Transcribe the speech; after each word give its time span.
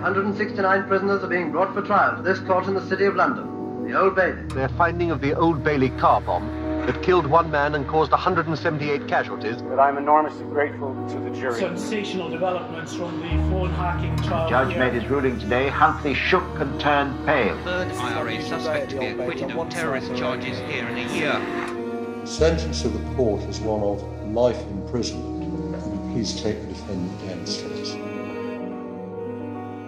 169 0.00 0.84
prisoners 0.84 1.22
are 1.22 1.26
being 1.26 1.52
brought 1.52 1.74
for 1.74 1.82
trial 1.82 2.16
to 2.16 2.22
this 2.22 2.38
court 2.40 2.66
in 2.66 2.72
the 2.72 2.86
City 2.88 3.04
of 3.04 3.16
London, 3.16 3.86
the 3.86 4.00
Old 4.00 4.16
Bailey. 4.16 4.42
Their 4.54 4.70
finding 4.70 5.10
of 5.10 5.20
the 5.20 5.34
Old 5.34 5.62
Bailey 5.62 5.90
car 5.90 6.22
bomb 6.22 6.48
that 6.86 7.02
killed 7.02 7.26
one 7.26 7.50
man 7.50 7.74
and 7.74 7.86
caused 7.86 8.10
178 8.10 9.06
casualties. 9.06 9.60
But 9.60 9.78
I'm 9.78 9.98
enormously 9.98 10.44
grateful 10.44 10.94
to 11.10 11.18
the 11.18 11.28
jury. 11.38 11.60
Sensational 11.60 12.30
developments 12.30 12.94
from 12.94 13.20
the 13.20 13.28
phone 13.50 13.68
hacking 13.74 14.16
trial. 14.26 14.44
The 14.44 14.50
judge 14.50 14.72
here. 14.72 14.78
made 14.78 14.94
his 14.94 15.10
ruling 15.10 15.38
today. 15.38 15.68
Huntley 15.68 16.14
shook 16.14 16.48
and 16.60 16.80
turned 16.80 17.26
pale. 17.26 17.62
Third 17.64 17.92
IRA 17.92 18.40
suspect 18.40 18.92
to 18.92 19.00
be 19.00 19.06
acquitted 19.08 19.50
of 19.50 19.68
terrorist 19.68 20.16
charges 20.16 20.58
here 20.60 20.88
in 20.88 20.96
a 20.96 21.12
year. 21.12 22.26
Sentence 22.26 22.86
of 22.86 22.94
the 22.94 23.14
court 23.16 23.42
is 23.42 23.60
one 23.60 23.82
of 23.82 24.02
life 24.32 24.58
imprisonment. 24.70 25.40
Will 25.84 26.12
please 26.14 26.40
take 26.40 26.58
the 26.62 26.68
defendant 26.68 27.28
downstairs? 27.28 27.99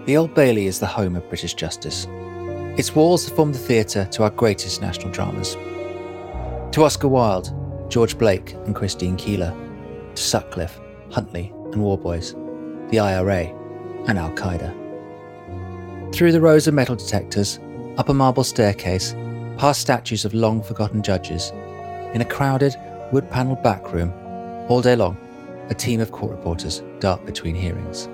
The 0.05 0.17
Old 0.17 0.35
Bailey 0.35 0.67
is 0.67 0.81
the 0.81 0.87
home 0.87 1.15
of 1.15 1.29
British 1.29 1.55
justice. 1.55 2.09
Its 2.77 2.93
walls 2.93 3.25
have 3.25 3.37
formed 3.37 3.55
the 3.55 3.61
theatre 3.61 4.09
to 4.11 4.25
our 4.25 4.31
greatest 4.31 4.83
national 4.83 5.13
dramas. 5.13 5.55
To 6.73 6.83
Oscar 6.83 7.07
Wilde, 7.07 7.55
George 7.89 8.19
Blake, 8.19 8.55
and 8.67 8.75
Christine 8.75 9.17
Keeler. 9.17 9.55
To 10.17 10.21
Sutcliffe, 10.21 10.81
Huntley, 11.13 11.53
and 11.71 11.81
Warboys. 11.81 12.35
The 12.91 12.99
IRA, 12.99 13.45
and 14.09 14.19
Al 14.19 14.33
Qaeda. 14.33 14.75
Through 16.13 16.33
the 16.33 16.41
rows 16.41 16.67
of 16.67 16.75
metal 16.75 16.97
detectors, 16.97 17.61
up 17.97 18.09
a 18.09 18.15
marble 18.15 18.43
staircase, 18.43 19.15
past 19.57 19.83
statues 19.83 20.25
of 20.25 20.35
long 20.35 20.65
forgotten 20.65 21.05
judges, 21.05 21.53
in 22.13 22.23
a 22.23 22.25
crowded, 22.25 22.75
wood 23.13 23.31
panelled 23.31 23.63
back 23.63 23.93
room, 23.93 24.13
all 24.69 24.83
day 24.83 24.97
long, 24.97 25.17
a 25.71 25.75
team 25.75 26.01
of 26.01 26.11
court 26.11 26.33
reporters 26.33 26.83
dart 26.99 27.25
between 27.25 27.55
hearings. 27.55 28.09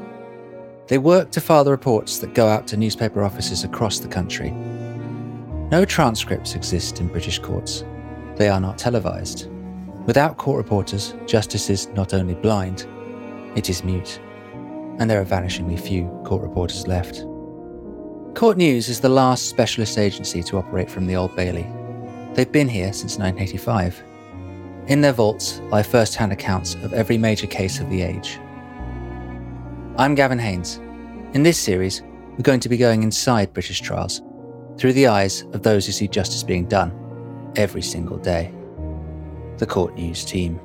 They 0.89 0.97
work 0.97 1.31
to 1.33 1.41
file 1.43 1.65
the 1.65 1.71
reports 1.71 2.19
that 2.19 2.35
go 2.35 2.49
out 2.49 2.67
to 2.69 2.77
newspaper 2.79 3.23
offices 3.23 3.63
across 3.63 3.99
the 3.99 4.09
country. 4.09 4.51
No 5.71 5.85
transcripts 5.85 6.55
exist 6.55 6.99
in 6.99 7.09
British 7.09 7.39
courts. 7.39 7.85
They 8.37 8.49
are 8.49 8.61
not 8.61 8.79
televised. 8.79 9.49
Without 10.07 10.39
court 10.39 10.57
reporters, 10.57 11.15
justice 11.27 11.69
is 11.69 11.89
not 11.89 12.15
only 12.15 12.35
blind, 12.35 12.87
it 13.55 13.69
is 13.69 13.85
mute. 13.85 14.19
And 14.99 15.11
there 15.11 15.21
are 15.21 15.27
vanishingly 15.27 15.79
few 15.79 16.09
court 16.25 16.41
reporters 16.41 16.87
left. 16.87 17.23
Court 18.35 18.57
News 18.57 18.89
is 18.89 19.01
the 19.01 19.11
last 19.11 19.51
specialist 19.51 19.99
agency 19.99 20.43
to 20.45 20.57
operate 20.57 20.91
from 20.91 21.07
the 21.07 21.17
Old 21.17 21.37
Bailey. 21.37 21.67
They've 22.33 22.51
been 22.51 22.69
here 22.69 22.95
since 22.95 23.19
1985. 23.19 24.03
In 24.87 25.03
their 25.03 25.13
vaults 25.13 25.61
lie 25.71 25.83
first 25.83 26.15
hand 26.15 26.33
accounts 26.33 26.77
of 26.77 26.95
every 26.95 27.19
major 27.19 27.47
case 27.47 27.79
of 27.79 27.91
the 27.91 28.01
age. 28.01 28.39
I'm 29.99 30.15
Gavin 30.15 30.39
Haynes. 30.39 30.77
In 31.35 31.43
this 31.43 31.59
series, 31.59 32.03
we're 32.31 32.45
going 32.45 32.61
to 32.61 32.69
be 32.69 32.77
going 32.77 33.03
inside 33.03 33.53
British 33.53 33.81
trials 33.81 34.23
through 34.77 34.93
the 34.93 35.09
eyes 35.09 35.43
of 35.53 35.65
those 35.65 35.87
who 35.87 35.91
see 35.91 36.07
justice 36.07 36.45
being 36.45 36.67
done 36.67 36.93
every 37.57 37.83
single 37.83 38.17
day. 38.17 38.55
The 39.57 39.67
Court 39.67 39.97
News 39.97 40.25
team. 40.25 40.61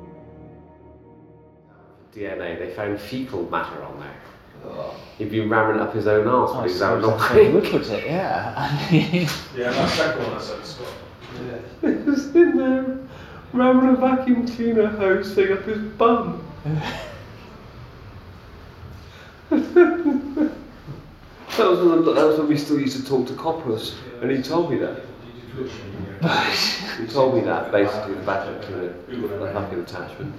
DNA, 2.14 2.60
they 2.60 2.70
found 2.76 3.00
fecal 3.00 3.50
matter 3.50 3.82
on 3.82 3.98
there. 3.98 4.92
He'd 5.18 5.32
been 5.32 5.50
ramming 5.50 5.80
up 5.80 5.92
his 5.92 6.06
own 6.06 6.28
arse 6.28 6.54
when 6.54 6.68
he 6.68 6.72
was 6.72 6.80
oh, 6.80 6.86
out 6.86 7.02
Look 7.02 7.20
long 7.20 7.82
at 7.82 7.90
it, 7.90 8.06
yeah. 8.06 8.54
I 8.56 8.88
mean, 8.92 9.28
Yeah, 9.56 9.72
that 9.72 9.90
second 9.90 10.22
one 10.22 10.34
I 10.34 10.40
said 10.40 10.64
Scott. 10.64 10.86
He 11.80 11.88
was 11.88 12.36
in 12.36 12.56
there 12.56 12.98
ramming 13.52 13.96
a 13.96 13.96
vacuum 13.96 14.46
cleaner 14.46 14.86
hose 14.86 15.34
thing 15.34 15.54
up 15.54 15.64
his 15.64 15.78
bum. 15.78 16.48
That 21.56 21.70
was, 21.70 21.78
when, 21.78 22.04
that 22.16 22.26
was 22.26 22.38
when 22.38 22.48
we 22.48 22.56
still 22.56 22.80
used 22.80 22.96
to 22.96 23.04
talk 23.06 23.28
to 23.28 23.34
coppers, 23.34 23.94
and 24.20 24.28
he 24.28 24.42
told 24.42 24.72
me 24.72 24.78
that. 24.78 25.02
he 26.98 27.06
told 27.06 27.36
me 27.36 27.42
that 27.42 27.70
basically 27.70 28.14
the 28.14 28.20
vacuum 28.22 28.60
cleaner, 28.62 28.94
the 29.06 29.52
vacuum 29.52 29.82
attachment. 29.82 30.34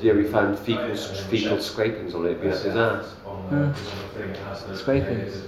Yeah, 0.00 0.14
we 0.14 0.24
found 0.24 0.58
fecal, 0.58 0.96
fecal 0.96 1.60
scrapings 1.60 2.14
on 2.16 2.26
it, 2.26 2.40
being 2.40 2.52
up 2.52 2.60
his 2.60 2.74
ass. 2.74 3.14
Scrapings. 4.74 5.44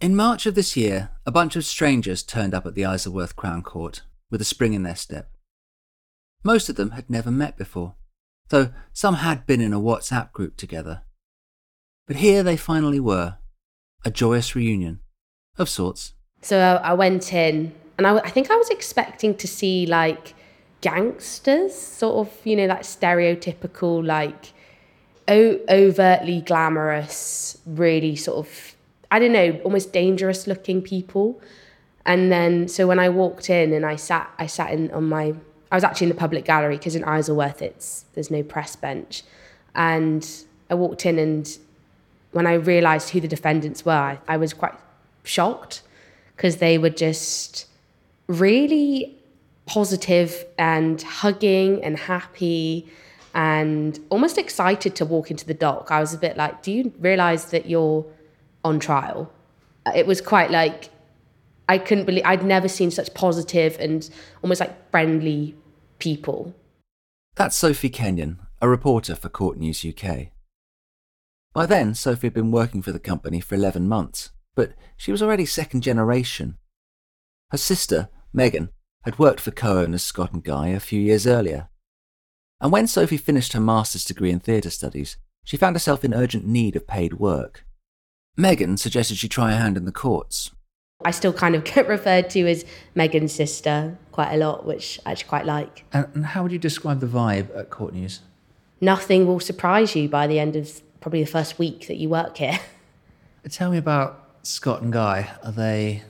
In 0.00 0.14
March 0.14 0.44
of 0.44 0.54
this 0.54 0.76
year, 0.76 1.08
a 1.24 1.30
bunch 1.30 1.56
of 1.56 1.64
strangers 1.64 2.22
turned 2.22 2.52
up 2.52 2.66
at 2.66 2.74
the 2.74 2.84
Isleworth 2.84 3.34
Crown 3.34 3.62
Court 3.62 4.02
with 4.32 4.40
a 4.40 4.44
spring 4.44 4.72
in 4.72 4.82
their 4.82 4.96
step. 4.96 5.30
Most 6.42 6.68
of 6.68 6.74
them 6.74 6.92
had 6.92 7.08
never 7.08 7.30
met 7.30 7.56
before, 7.56 7.94
though 8.48 8.70
some 8.92 9.16
had 9.16 9.46
been 9.46 9.60
in 9.60 9.72
a 9.72 9.80
WhatsApp 9.80 10.32
group 10.32 10.56
together. 10.56 11.02
But 12.08 12.16
here 12.16 12.42
they 12.42 12.56
finally 12.56 12.98
were 12.98 13.36
a 14.04 14.10
joyous 14.10 14.56
reunion, 14.56 15.00
of 15.58 15.68
sorts. 15.68 16.14
So 16.40 16.58
I, 16.58 16.90
I 16.90 16.92
went 16.94 17.32
in, 17.32 17.72
and 17.98 18.06
I, 18.06 18.16
I 18.16 18.30
think 18.30 18.50
I 18.50 18.56
was 18.56 18.70
expecting 18.70 19.36
to 19.36 19.46
see 19.46 19.86
like 19.86 20.34
gangsters, 20.80 21.74
sort 21.74 22.26
of, 22.26 22.34
you 22.44 22.56
know, 22.56 22.66
like 22.66 22.82
stereotypical, 22.82 24.04
like 24.04 24.52
o- 25.28 25.60
overtly 25.68 26.40
glamorous, 26.40 27.58
really 27.66 28.16
sort 28.16 28.38
of, 28.38 28.74
I 29.10 29.18
don't 29.18 29.32
know, 29.32 29.60
almost 29.62 29.92
dangerous 29.92 30.46
looking 30.46 30.80
people. 30.80 31.40
And 32.04 32.32
then, 32.32 32.68
so 32.68 32.86
when 32.86 32.98
I 32.98 33.08
walked 33.08 33.48
in 33.48 33.72
and 33.72 33.86
I 33.86 33.96
sat, 33.96 34.32
I 34.38 34.46
sat 34.46 34.72
in 34.72 34.90
on 34.90 35.08
my, 35.08 35.34
I 35.70 35.76
was 35.76 35.84
actually 35.84 36.06
in 36.06 36.08
the 36.10 36.18
public 36.18 36.44
gallery 36.44 36.76
because 36.76 36.96
in 36.96 37.04
Isleworth 37.04 37.62
it's 37.62 38.04
there's 38.14 38.30
no 38.30 38.42
press 38.42 38.76
bench, 38.76 39.22
and 39.74 40.28
I 40.68 40.74
walked 40.74 41.06
in 41.06 41.18
and 41.18 41.58
when 42.32 42.46
I 42.46 42.54
realised 42.54 43.10
who 43.10 43.20
the 43.20 43.28
defendants 43.28 43.84
were, 43.84 43.92
I, 43.92 44.18
I 44.26 44.36
was 44.38 44.52
quite 44.52 44.74
shocked 45.22 45.82
because 46.34 46.56
they 46.56 46.78
were 46.78 46.90
just 46.90 47.66
really 48.26 49.16
positive 49.66 50.44
and 50.58 51.00
hugging 51.00 51.82
and 51.84 51.96
happy 51.96 52.88
and 53.34 53.98
almost 54.10 54.38
excited 54.38 54.94
to 54.96 55.04
walk 55.04 55.30
into 55.30 55.46
the 55.46 55.54
dock. 55.54 55.90
I 55.90 56.00
was 56.00 56.12
a 56.12 56.18
bit 56.18 56.36
like, 56.36 56.62
do 56.62 56.72
you 56.72 56.92
realise 56.98 57.44
that 57.46 57.66
you're 57.66 58.04
on 58.64 58.80
trial? 58.80 59.30
It 59.94 60.06
was 60.06 60.20
quite 60.20 60.50
like, 60.50 60.90
I 61.68 61.78
couldn't 61.78 62.04
believe, 62.04 62.24
I'd 62.24 62.44
never 62.44 62.68
seen 62.68 62.90
such 62.90 63.14
positive 63.14 63.76
and 63.78 64.08
almost 64.42 64.60
like 64.60 64.90
friendly 64.90 65.54
people. 65.98 66.54
That's 67.34 67.56
Sophie 67.56 67.88
Kenyon, 67.88 68.40
a 68.60 68.68
reporter 68.68 69.14
for 69.14 69.28
Court 69.28 69.58
News 69.58 69.84
UK. 69.84 70.28
By 71.54 71.66
then, 71.66 71.94
Sophie 71.94 72.26
had 72.26 72.34
been 72.34 72.50
working 72.50 72.82
for 72.82 72.92
the 72.92 72.98
company 72.98 73.40
for 73.40 73.54
11 73.54 73.88
months, 73.88 74.30
but 74.54 74.72
she 74.96 75.12
was 75.12 75.22
already 75.22 75.46
second 75.46 75.82
generation. 75.82 76.58
Her 77.50 77.58
sister, 77.58 78.08
Megan, 78.32 78.70
had 79.04 79.18
worked 79.18 79.40
for 79.40 79.50
co 79.50 79.78
owners 79.78 80.02
Scott 80.02 80.32
and 80.32 80.42
Guy 80.42 80.68
a 80.68 80.80
few 80.80 81.00
years 81.00 81.26
earlier. 81.26 81.68
And 82.60 82.72
when 82.72 82.86
Sophie 82.86 83.16
finished 83.16 83.52
her 83.52 83.60
master's 83.60 84.04
degree 84.04 84.30
in 84.30 84.40
theatre 84.40 84.70
studies, 84.70 85.16
she 85.44 85.56
found 85.56 85.74
herself 85.74 86.04
in 86.04 86.14
urgent 86.14 86.46
need 86.46 86.76
of 86.76 86.86
paid 86.86 87.14
work. 87.14 87.66
Megan 88.36 88.76
suggested 88.76 89.18
she 89.18 89.28
try 89.28 89.52
a 89.52 89.56
hand 89.56 89.76
in 89.76 89.84
the 89.84 89.92
courts. 89.92 90.52
I 91.04 91.10
still 91.10 91.32
kind 91.32 91.54
of 91.54 91.64
get 91.74 91.88
referred 91.88 92.30
to 92.30 92.48
as 92.48 92.64
Megan's 92.94 93.32
sister 93.32 93.96
quite 94.12 94.32
a 94.32 94.36
lot, 94.36 94.66
which 94.66 95.00
I 95.06 95.12
actually 95.12 95.28
quite 95.28 95.46
like. 95.46 95.84
And, 95.92 96.26
how 96.26 96.42
would 96.42 96.52
you 96.52 96.58
describe 96.58 97.00
the 97.00 97.06
vibe 97.06 97.56
at 97.56 97.70
Court 97.70 97.94
News? 97.94 98.20
Nothing 98.80 99.26
will 99.26 99.40
surprise 99.40 99.94
you 99.94 100.08
by 100.08 100.26
the 100.26 100.38
end 100.38 100.56
of 100.56 100.82
probably 101.00 101.22
the 101.22 101.30
first 101.30 101.58
week 101.58 101.86
that 101.88 101.96
you 101.96 102.08
work 102.08 102.36
here. 102.36 102.58
Tell 103.50 103.70
me 103.70 103.78
about 103.78 104.28
Scott 104.42 104.82
and 104.82 104.92
Guy. 104.92 105.30
Are 105.42 105.52
they 105.52 106.02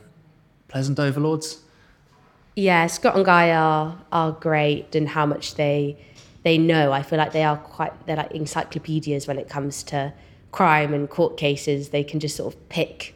pleasant 0.69 0.99
overlords? 0.99 1.61
Yeah, 2.55 2.87
Scott 2.87 3.17
and 3.17 3.25
Guy 3.25 3.51
are 3.51 3.99
are 4.13 4.33
great 4.33 4.95
and 4.95 5.09
how 5.09 5.25
much 5.25 5.55
they 5.55 5.97
they 6.43 6.59
know. 6.59 6.93
I 6.93 7.03
feel 7.03 7.19
like 7.19 7.33
they 7.33 7.45
are 7.45 7.57
quite 7.57 8.07
they're 8.07 8.17
like 8.17 8.33
encyclopedias 8.33 9.27
when 9.27 9.39
it 9.39 9.49
comes 9.49 9.83
to 9.85 10.13
crime 10.51 10.93
and 10.93 11.09
court 11.09 11.37
cases. 11.39 11.91
They 11.91 12.05
can 12.05 12.21
just 12.21 12.37
sort 12.37 12.55
of 12.55 12.69
pick 12.69 13.15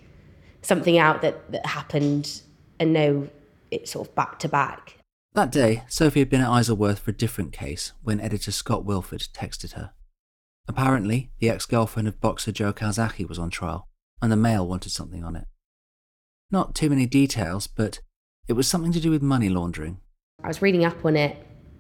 something 0.66 0.98
out 0.98 1.22
that, 1.22 1.50
that 1.52 1.66
happened 1.66 2.42
and 2.78 2.92
know 2.92 3.28
it 3.70 3.88
sort 3.88 4.08
of 4.08 4.14
back 4.14 4.38
to 4.40 4.48
back. 4.48 4.98
That 5.34 5.52
day, 5.52 5.82
Sophie 5.88 6.20
had 6.20 6.30
been 6.30 6.40
at 6.40 6.50
Isleworth 6.50 6.98
for 7.00 7.10
a 7.10 7.16
different 7.16 7.52
case 7.52 7.92
when 8.02 8.20
editor 8.20 8.50
Scott 8.50 8.84
Wilford 8.84 9.28
texted 9.34 9.72
her. 9.72 9.92
Apparently, 10.68 11.30
the 11.38 11.50
ex 11.50 11.66
girlfriend 11.66 12.08
of 12.08 12.20
boxer 12.20 12.52
Joe 12.52 12.72
Calzaghe 12.72 13.28
was 13.28 13.38
on 13.38 13.50
trial, 13.50 13.88
and 14.20 14.32
the 14.32 14.36
Mail 14.36 14.66
wanted 14.66 14.90
something 14.90 15.22
on 15.22 15.36
it. 15.36 15.44
Not 16.50 16.74
too 16.74 16.88
many 16.90 17.06
details, 17.06 17.66
but 17.66 18.00
it 18.48 18.54
was 18.54 18.66
something 18.66 18.92
to 18.92 19.00
do 19.00 19.10
with 19.10 19.22
money 19.22 19.48
laundering. 19.48 19.98
I 20.42 20.48
was 20.48 20.62
reading 20.62 20.84
up 20.84 21.04
on 21.04 21.16
it, 21.16 21.36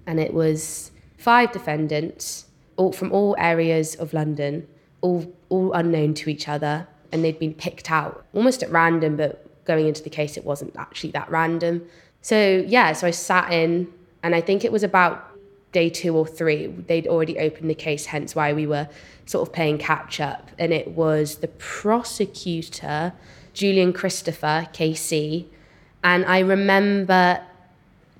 and 0.06 0.20
it 0.20 0.34
was 0.34 0.92
five 1.18 1.52
defendants, 1.52 2.46
all 2.76 2.92
from 2.92 3.10
all 3.10 3.34
areas 3.38 3.94
of 3.94 4.12
London, 4.12 4.68
all 5.00 5.32
all 5.48 5.72
unknown 5.72 6.14
to 6.14 6.30
each 6.30 6.48
other, 6.48 6.86
and 7.12 7.24
they'd 7.24 7.38
been 7.38 7.54
picked 7.54 7.90
out 7.90 8.24
almost 8.32 8.62
at 8.62 8.70
random. 8.70 9.16
But 9.16 9.64
going 9.64 9.86
into 9.86 10.02
the 10.02 10.10
case, 10.10 10.36
it 10.36 10.44
wasn't 10.44 10.74
actually 10.76 11.10
that 11.12 11.30
random. 11.30 11.86
So 12.22 12.64
yeah, 12.66 12.92
so 12.92 13.06
I 13.06 13.10
sat 13.10 13.52
in, 13.52 13.92
and 14.22 14.34
I 14.34 14.40
think 14.40 14.64
it 14.64 14.72
was 14.72 14.82
about 14.82 15.30
day 15.72 15.90
two 15.90 16.16
or 16.16 16.26
three. 16.26 16.66
They'd 16.66 17.06
already 17.06 17.38
opened 17.38 17.68
the 17.68 17.74
case, 17.74 18.06
hence 18.06 18.34
why 18.34 18.52
we 18.52 18.66
were 18.66 18.88
sort 19.26 19.46
of 19.46 19.54
playing 19.54 19.78
catch 19.78 20.20
up. 20.20 20.50
And 20.58 20.72
it 20.72 20.88
was 20.88 21.36
the 21.36 21.48
prosecutor, 21.48 23.12
Julian 23.52 23.92
Christopher, 23.92 24.68
KC. 24.72 25.46
And 26.02 26.24
I 26.24 26.38
remember 26.38 27.42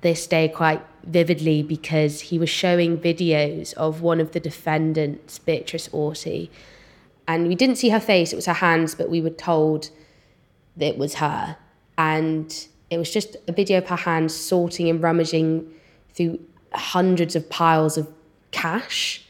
this 0.01 0.27
day 0.27 0.47
quite 0.49 0.85
vividly 1.03 1.63
because 1.63 2.21
he 2.21 2.37
was 2.37 2.49
showing 2.49 2.97
videos 2.97 3.73
of 3.73 4.01
one 4.01 4.19
of 4.19 4.33
the 4.33 4.39
defendants, 4.39 5.39
Beatrice 5.39 5.87
Auty. 5.89 6.49
And 7.27 7.47
we 7.47 7.55
didn't 7.55 7.75
see 7.75 7.89
her 7.89 7.99
face, 7.99 8.31
it 8.31 8.35
was 8.35 8.45
her 8.45 8.53
hands, 8.53 8.95
but 8.95 9.09
we 9.09 9.21
were 9.21 9.29
told 9.29 9.89
that 10.77 10.85
it 10.85 10.97
was 10.97 11.15
her. 11.15 11.57
And 11.97 12.67
it 12.89 12.97
was 12.97 13.11
just 13.11 13.35
a 13.47 13.51
video 13.51 13.79
of 13.79 13.87
her 13.87 13.95
hands 13.97 14.33
sorting 14.33 14.89
and 14.89 15.01
rummaging 15.01 15.69
through 16.13 16.39
hundreds 16.73 17.35
of 17.35 17.49
piles 17.49 17.97
of 17.97 18.07
cash. 18.51 19.25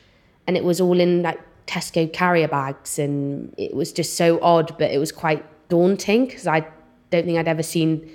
And 0.45 0.55
it 0.55 0.63
was 0.63 0.79
all 0.79 0.99
in 0.99 1.23
like 1.23 1.39
Tesco 1.65 2.11
carrier 2.11 2.47
bags. 2.47 2.99
And 2.99 3.53
it 3.57 3.73
was 3.73 3.91
just 3.91 4.15
so 4.15 4.39
odd, 4.41 4.77
but 4.77 4.91
it 4.91 4.99
was 4.99 5.11
quite 5.11 5.43
daunting 5.69 6.27
because 6.27 6.45
I 6.45 6.59
don't 7.09 7.25
think 7.25 7.37
I'd 7.37 7.47
ever 7.47 7.63
seen 7.63 8.09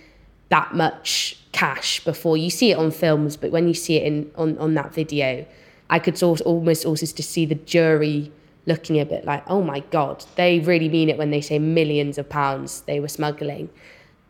that 0.50 0.74
much 0.74 1.38
cash 1.52 2.04
before. 2.04 2.36
You 2.36 2.50
see 2.50 2.70
it 2.70 2.78
on 2.78 2.90
films, 2.90 3.36
but 3.36 3.50
when 3.50 3.66
you 3.66 3.74
see 3.74 3.96
it 3.96 4.04
in 4.04 4.30
on, 4.36 4.56
on 4.58 4.74
that 4.74 4.94
video, 4.94 5.44
I 5.90 5.98
could 5.98 6.16
sort 6.16 6.40
almost 6.42 6.84
also 6.84 7.06
just 7.06 7.30
see 7.30 7.46
the 7.46 7.54
jury 7.54 8.30
looking 8.66 9.00
a 9.00 9.04
bit 9.04 9.24
like, 9.24 9.42
oh 9.48 9.62
my 9.62 9.80
God, 9.90 10.24
they 10.36 10.60
really 10.60 10.88
mean 10.88 11.08
it 11.08 11.18
when 11.18 11.30
they 11.30 11.40
say 11.40 11.58
millions 11.58 12.18
of 12.18 12.28
pounds 12.28 12.82
they 12.82 13.00
were 13.00 13.08
smuggling. 13.08 13.68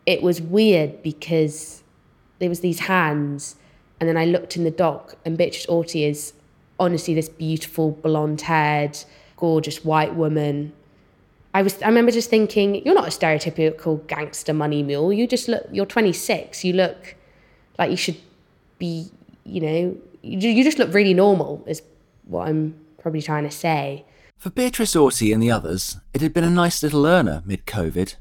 It 0.05 0.21
was 0.21 0.41
weird 0.41 1.03
because 1.03 1.83
there 2.39 2.49
was 2.49 2.59
these 2.59 2.79
hands, 2.81 3.55
and 3.99 4.09
then 4.09 4.17
I 4.17 4.25
looked 4.25 4.57
in 4.57 4.63
the 4.63 4.71
dock, 4.71 5.15
and 5.23 5.37
Beatrice 5.37 5.65
Auty 5.67 6.07
is 6.07 6.33
honestly 6.79 7.13
this 7.13 7.29
beautiful, 7.29 7.91
blonde-haired, 7.91 8.97
gorgeous 9.37 9.85
white 9.85 10.15
woman. 10.15 10.73
I 11.53 11.61
was 11.61 11.81
I 11.81 11.87
remember 11.87 12.11
just 12.11 12.29
thinking, 12.29 12.83
you're 12.83 12.95
not 12.95 13.07
a 13.07 13.11
stereotypical 13.11 14.05
gangster 14.07 14.53
money 14.53 14.81
mule. 14.81 15.13
You 15.13 15.27
just 15.27 15.47
look 15.47 15.67
you're 15.71 15.85
26. 15.85 16.63
You 16.63 16.73
look 16.73 17.15
like 17.77 17.91
you 17.91 17.97
should 17.97 18.17
be, 18.79 19.09
you 19.43 19.61
know, 19.61 19.97
you, 20.21 20.49
you 20.49 20.63
just 20.63 20.79
look 20.79 20.93
really 20.93 21.13
normal 21.13 21.63
is 21.67 21.81
what 22.25 22.47
I'm 22.47 22.75
probably 22.97 23.21
trying 23.21 23.43
to 23.43 23.51
say. 23.51 24.03
For 24.37 24.49
Beatrice 24.49 24.95
Auty 24.95 25.33
and 25.33 25.41
the 25.41 25.51
others, 25.51 25.97
it 26.13 26.21
had 26.21 26.33
been 26.33 26.43
a 26.43 26.49
nice 26.49 26.83
little 26.83 27.05
earner 27.05 27.41
mid 27.45 27.65
COVID. 27.65 28.15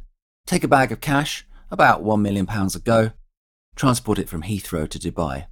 Take 0.46 0.64
a 0.64 0.68
bag 0.68 0.92
of 0.92 1.00
cash, 1.00 1.46
about 1.70 2.04
£1 2.04 2.20
million 2.20 2.48
a 2.48 2.78
go, 2.78 3.10
transport 3.74 4.18
it 4.18 4.28
from 4.28 4.42
Heathrow 4.42 4.88
to 4.88 4.98
Dubai, 4.98 5.46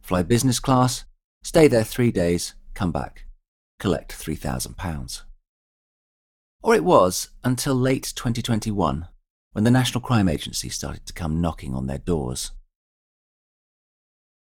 fly 0.00 0.22
business 0.22 0.60
class, 0.60 1.04
stay 1.42 1.68
there 1.68 1.84
three 1.84 2.10
days, 2.10 2.54
come 2.74 2.92
back, 2.92 3.26
collect 3.78 4.12
£3,000. 4.12 5.22
Or 6.62 6.74
it 6.74 6.84
was 6.84 7.30
until 7.44 7.74
late 7.74 8.12
2021 8.14 9.08
when 9.52 9.64
the 9.64 9.70
National 9.70 10.00
Crime 10.00 10.28
Agency 10.28 10.68
started 10.68 11.06
to 11.06 11.12
come 11.12 11.40
knocking 11.40 11.74
on 11.74 11.86
their 11.86 11.98
doors. 11.98 12.52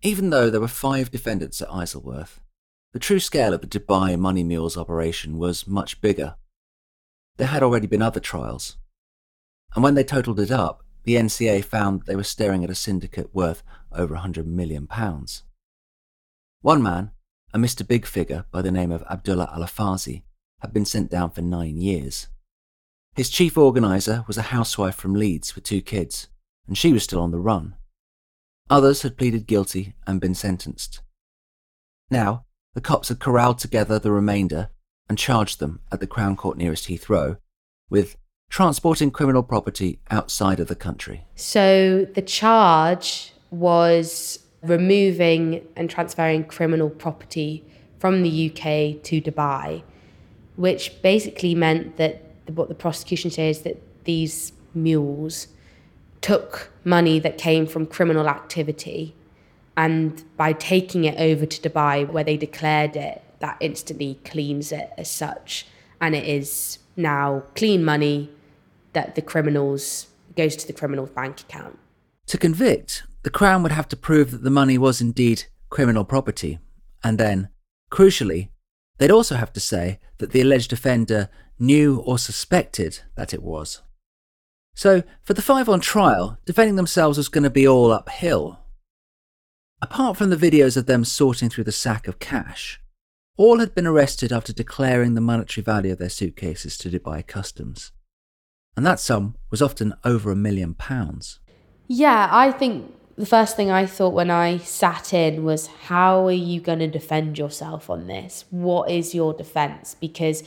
Even 0.02 0.30
though 0.30 0.48
there 0.48 0.60
were 0.60 0.68
five 0.68 1.10
defendants 1.10 1.60
at 1.60 1.70
Isleworth, 1.70 2.40
the 2.92 2.98
true 2.98 3.20
scale 3.20 3.54
of 3.54 3.60
the 3.60 3.66
Dubai 3.66 4.18
Money 4.18 4.42
Mules 4.42 4.76
operation 4.76 5.38
was 5.38 5.66
much 5.66 6.00
bigger. 6.00 6.36
There 7.36 7.46
had 7.46 7.62
already 7.62 7.86
been 7.86 8.02
other 8.02 8.20
trials, 8.20 8.76
and 9.74 9.84
when 9.84 9.94
they 9.94 10.04
totaled 10.04 10.40
it 10.40 10.50
up, 10.50 10.82
the 11.04 11.14
NCA 11.14 11.64
found 11.64 12.00
that 12.00 12.06
they 12.06 12.16
were 12.16 12.24
staring 12.24 12.64
at 12.64 12.70
a 12.70 12.74
syndicate 12.74 13.34
worth 13.34 13.62
over 13.92 14.16
£100 14.16 14.44
million. 14.44 14.88
One 16.62 16.82
man, 16.82 17.12
a 17.54 17.58
Mr. 17.58 17.86
Big 17.86 18.06
figure 18.06 18.44
by 18.50 18.62
the 18.62 18.70
name 18.72 18.92
of 18.92 19.04
Abdullah 19.08 19.52
Alafazi, 19.56 20.24
had 20.60 20.72
been 20.72 20.84
sent 20.84 21.10
down 21.10 21.30
for 21.30 21.40
nine 21.40 21.78
years. 21.78 22.28
His 23.14 23.30
chief 23.30 23.56
organiser 23.56 24.24
was 24.26 24.36
a 24.36 24.42
housewife 24.42 24.94
from 24.94 25.14
Leeds 25.14 25.54
with 25.54 25.64
two 25.64 25.80
kids, 25.80 26.28
and 26.66 26.76
she 26.76 26.92
was 26.92 27.02
still 27.02 27.20
on 27.20 27.30
the 27.30 27.40
run. 27.40 27.76
Others 28.68 29.02
had 29.02 29.16
pleaded 29.16 29.46
guilty 29.46 29.94
and 30.06 30.20
been 30.20 30.34
sentenced. 30.34 31.00
Now, 32.10 32.44
the 32.74 32.80
cops 32.80 33.08
had 33.08 33.18
corralled 33.18 33.58
together 33.58 33.98
the 33.98 34.12
remainder 34.12 34.70
and 35.08 35.18
charged 35.18 35.58
them 35.58 35.80
at 35.90 36.00
the 36.00 36.06
Crown 36.06 36.36
Court 36.36 36.56
nearest 36.56 36.88
Heathrow 36.88 37.38
with 37.88 38.16
transporting 38.48 39.10
criminal 39.10 39.42
property 39.42 40.00
outside 40.10 40.60
of 40.60 40.68
the 40.68 40.74
country. 40.74 41.24
So 41.34 42.06
the 42.14 42.22
charge 42.22 43.32
was 43.50 44.40
removing 44.62 45.66
and 45.76 45.90
transferring 45.90 46.44
criminal 46.44 46.90
property 46.90 47.64
from 47.98 48.22
the 48.22 48.50
UK 48.50 49.02
to 49.02 49.20
Dubai, 49.20 49.82
which 50.56 51.00
basically 51.02 51.54
meant 51.54 51.96
that 51.96 52.22
what 52.54 52.68
the 52.68 52.74
prosecution 52.74 53.30
says 53.30 53.62
that 53.62 53.80
these 54.04 54.52
mules 54.74 55.48
took 56.20 56.72
money 56.84 57.18
that 57.18 57.38
came 57.38 57.66
from 57.66 57.86
criminal 57.86 58.28
activity 58.28 59.14
and 59.76 60.24
by 60.36 60.52
taking 60.52 61.04
it 61.04 61.18
over 61.18 61.46
to 61.46 61.68
Dubai 61.68 62.10
where 62.10 62.24
they 62.24 62.36
declared 62.36 62.96
it 62.96 63.22
that 63.40 63.56
instantly 63.60 64.18
cleans 64.24 64.72
it 64.72 64.90
as 64.96 65.10
such. 65.10 65.66
And 66.00 66.14
it 66.14 66.26
is 66.26 66.78
now 66.96 67.44
clean 67.54 67.84
money 67.84 68.30
that 68.92 69.14
the 69.14 69.22
criminals 69.22 70.06
goes 70.36 70.56
to 70.56 70.66
the 70.66 70.72
criminal's 70.72 71.10
bank 71.10 71.40
account. 71.40 71.78
To 72.26 72.38
convict 72.38 73.04
the 73.22 73.30
crown 73.30 73.62
would 73.62 73.72
have 73.72 73.88
to 73.88 73.96
prove 73.96 74.30
that 74.30 74.42
the 74.42 74.50
money 74.50 74.78
was 74.78 75.00
indeed 75.00 75.44
criminal 75.68 76.04
property. 76.04 76.58
And 77.02 77.18
then 77.18 77.48
crucially 77.90 78.50
they'd 78.98 79.10
also 79.10 79.36
have 79.36 79.52
to 79.54 79.60
say 79.60 79.98
that 80.18 80.32
the 80.32 80.40
alleged 80.40 80.72
offender 80.72 81.28
knew 81.58 81.98
or 82.00 82.18
suspected 82.18 83.00
that 83.16 83.34
it 83.34 83.42
was. 83.42 83.82
So, 84.74 85.02
for 85.22 85.34
the 85.34 85.42
five 85.42 85.68
on 85.68 85.80
trial, 85.80 86.38
defending 86.44 86.76
themselves 86.76 87.18
was 87.18 87.28
going 87.28 87.44
to 87.44 87.50
be 87.50 87.66
all 87.66 87.92
uphill. 87.92 88.59
Apart 89.82 90.16
from 90.16 90.30
the 90.30 90.36
videos 90.36 90.76
of 90.76 90.86
them 90.86 91.04
sorting 91.04 91.48
through 91.48 91.64
the 91.64 91.72
sack 91.72 92.06
of 92.06 92.18
cash, 92.18 92.80
all 93.36 93.60
had 93.60 93.74
been 93.74 93.86
arrested 93.86 94.30
after 94.30 94.52
declaring 94.52 95.14
the 95.14 95.20
monetary 95.20 95.62
value 95.62 95.92
of 95.92 95.98
their 95.98 96.10
suitcases 96.10 96.76
to 96.78 96.90
Dubai 96.90 97.26
Customs. 97.26 97.92
And 98.76 98.84
that 98.84 99.00
sum 99.00 99.36
was 99.50 99.62
often 99.62 99.94
over 100.04 100.30
a 100.30 100.36
million 100.36 100.74
pounds. 100.74 101.40
Yeah, 101.88 102.28
I 102.30 102.52
think 102.52 102.94
the 103.16 103.26
first 103.26 103.56
thing 103.56 103.70
I 103.70 103.86
thought 103.86 104.12
when 104.12 104.30
I 104.30 104.58
sat 104.58 105.14
in 105.14 105.44
was 105.44 105.66
how 105.66 106.26
are 106.26 106.32
you 106.32 106.60
going 106.60 106.78
to 106.80 106.86
defend 106.86 107.38
yourself 107.38 107.88
on 107.88 108.06
this? 108.06 108.44
What 108.50 108.90
is 108.90 109.14
your 109.14 109.32
defense? 109.32 109.96
Because 109.98 110.44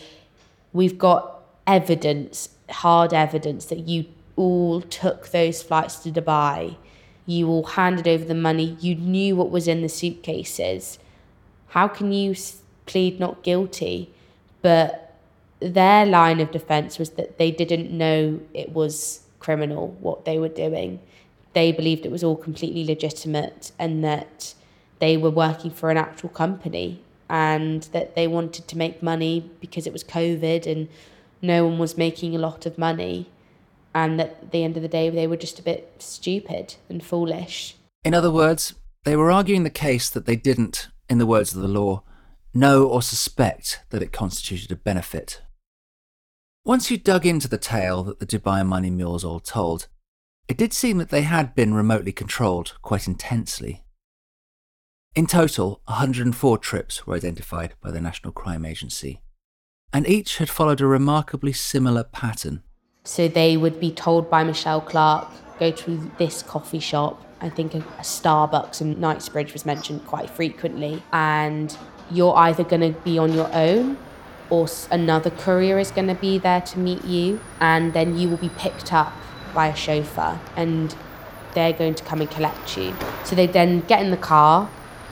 we've 0.72 0.98
got 0.98 1.44
evidence 1.66 2.50
hard 2.70 3.14
evidence 3.14 3.66
that 3.66 3.88
you 3.88 4.06
all 4.36 4.82
took 4.82 5.30
those 5.30 5.62
flights 5.62 5.98
to 5.98 6.12
Dubai, 6.12 6.78
you 7.26 7.48
all 7.48 7.64
handed 7.64 8.08
over 8.08 8.26
the 8.26 8.36
money, 8.36 8.78
you 8.80 8.96
knew 8.96 9.36
what 9.36 9.50
was 9.50 9.68
in 9.68 9.82
the 9.82 9.90
suitcases. 9.90 11.00
How 11.70 11.88
can 11.88 12.12
you 12.12 12.36
plead 12.86 13.20
not 13.20 13.44
guilty? 13.44 14.12
But 14.62 15.16
their 15.60 16.06
line 16.06 16.40
of 16.40 16.52
defense 16.52 17.00
was 17.00 17.12
that 17.12 17.38
they 17.38 17.52
didn't 17.52 17.92
know 17.92 18.40
it 18.54 18.72
was 18.72 19.22
criminal 19.40 19.96
what 20.00 20.26
they 20.26 20.38
were 20.38 20.50
doing. 20.50 21.00
They 21.54 21.72
believed 21.72 22.06
it 22.06 22.12
was 22.12 22.24
all 22.24 22.36
completely 22.36 22.84
legitimate 22.84 23.72
and 23.80 24.04
that 24.04 24.54
they 25.00 25.18
were 25.18 25.30
working 25.30 25.72
for 25.72 25.90
an 25.90 25.98
actual 25.98 26.30
company 26.30 27.02
and 27.30 27.84
that 27.94 28.16
they 28.16 28.28
wanted 28.28 28.68
to 28.68 28.78
make 28.78 29.02
money 29.02 29.50
because 29.62 29.88
it 29.88 29.94
was 29.94 30.04
COVID 30.04 30.66
and 30.66 30.88
no 31.42 31.66
one 31.66 31.78
was 31.78 31.98
making 31.98 32.36
a 32.36 32.40
lot 32.40 32.66
of 32.66 32.78
money 32.78 33.28
and 33.94 34.20
at 34.20 34.52
the 34.52 34.64
end 34.64 34.76
of 34.76 34.84
the 34.84 34.90
day 34.90 35.10
they 35.10 35.28
were 35.28 35.38
just 35.38 35.60
a 35.60 35.64
bit 35.64 35.94
stupid 36.00 36.76
and 36.90 37.04
foolish. 37.04 37.76
In 38.04 38.14
other 38.14 38.32
words, 38.32 38.74
they 39.04 39.16
were 39.16 39.32
arguing 39.32 39.64
the 39.64 39.70
case 39.70 40.10
that 40.10 40.26
they 40.26 40.36
didn't, 40.36 40.90
in 41.10 41.18
the 41.18 41.26
words 41.26 41.54
of 41.54 41.62
the 41.62 41.68
law, 41.68 42.04
know 42.54 42.86
or 42.86 43.02
suspect 43.02 43.84
that 43.90 44.02
it 44.02 44.12
constituted 44.12 44.72
a 44.72 44.76
benefit. 44.76 45.42
Once 46.66 46.90
you 46.90 46.98
dug 46.98 47.26
into 47.26 47.48
the 47.48 47.58
tale 47.58 48.04
that 48.04 48.20
the 48.20 48.26
Dubai 48.26 48.66
money 48.66 48.90
mules 48.90 49.26
all 49.26 49.40
told, 49.40 49.88
it 50.48 50.58
did 50.58 50.74
seem 50.74 50.98
that 50.98 51.10
they 51.10 51.24
had 51.24 51.56
been 51.56 51.74
remotely 51.74 52.12
controlled 52.12 52.74
quite 52.82 53.08
intensely. 53.08 53.84
In 55.16 55.28
total, 55.28 55.82
104 55.86 56.58
trips 56.58 57.06
were 57.06 57.16
identified 57.16 57.74
by 57.82 57.92
the 57.92 58.02
National 58.02 58.34
Crime 58.34 58.66
Agency, 58.66 59.22
and 59.92 60.08
each 60.08 60.38
had 60.38 60.50
followed 60.50 60.82
a 60.82 60.88
remarkably 60.88 61.54
similar 61.54 62.04
pattern. 62.04 62.64
So 63.06 63.28
they 63.28 63.58
would 63.58 63.80
be 63.82 63.92
told 63.92 64.30
by 64.30 64.44
Michelle 64.46 64.80
Clark, 64.80 65.28
go 65.60 65.72
to 65.72 66.12
this 66.18 66.42
coffee 66.42 66.80
shop. 66.80 67.22
I 67.42 67.50
think 67.50 67.74
a, 67.74 67.80
a 67.80 68.02
Starbucks 68.02 68.80
in 68.80 68.98
Knightsbridge 69.00 69.52
was 69.52 69.66
mentioned 69.66 70.06
quite 70.06 70.30
frequently. 70.30 71.04
And 71.12 71.78
you're 72.10 72.36
either 72.36 72.64
going 72.64 72.94
to 72.94 73.00
be 73.02 73.18
on 73.18 73.34
your 73.34 73.50
own 73.54 73.98
or 74.50 74.68
another 74.90 75.30
courier 75.32 75.80
is 75.80 75.92
going 75.92 76.08
to 76.08 76.16
be 76.16 76.38
there 76.38 76.62
to 76.62 76.80
meet 76.80 77.04
you. 77.04 77.42
And 77.60 77.92
then 77.92 78.18
you 78.18 78.30
will 78.30 78.38
be 78.38 78.50
picked 78.50 78.94
up 78.94 79.12
by 79.54 79.68
a 79.68 79.76
chauffeur 79.76 80.40
and 80.56 80.96
they're 81.54 81.74
going 81.74 81.96
to 81.96 82.04
come 82.04 82.22
and 82.22 82.32
collect 82.32 82.78
you. 82.78 82.96
So 83.26 83.36
they 83.36 83.48
then 83.48 83.82
get 83.82 84.02
in 84.02 84.12
the 84.12 84.18
car 84.18 84.70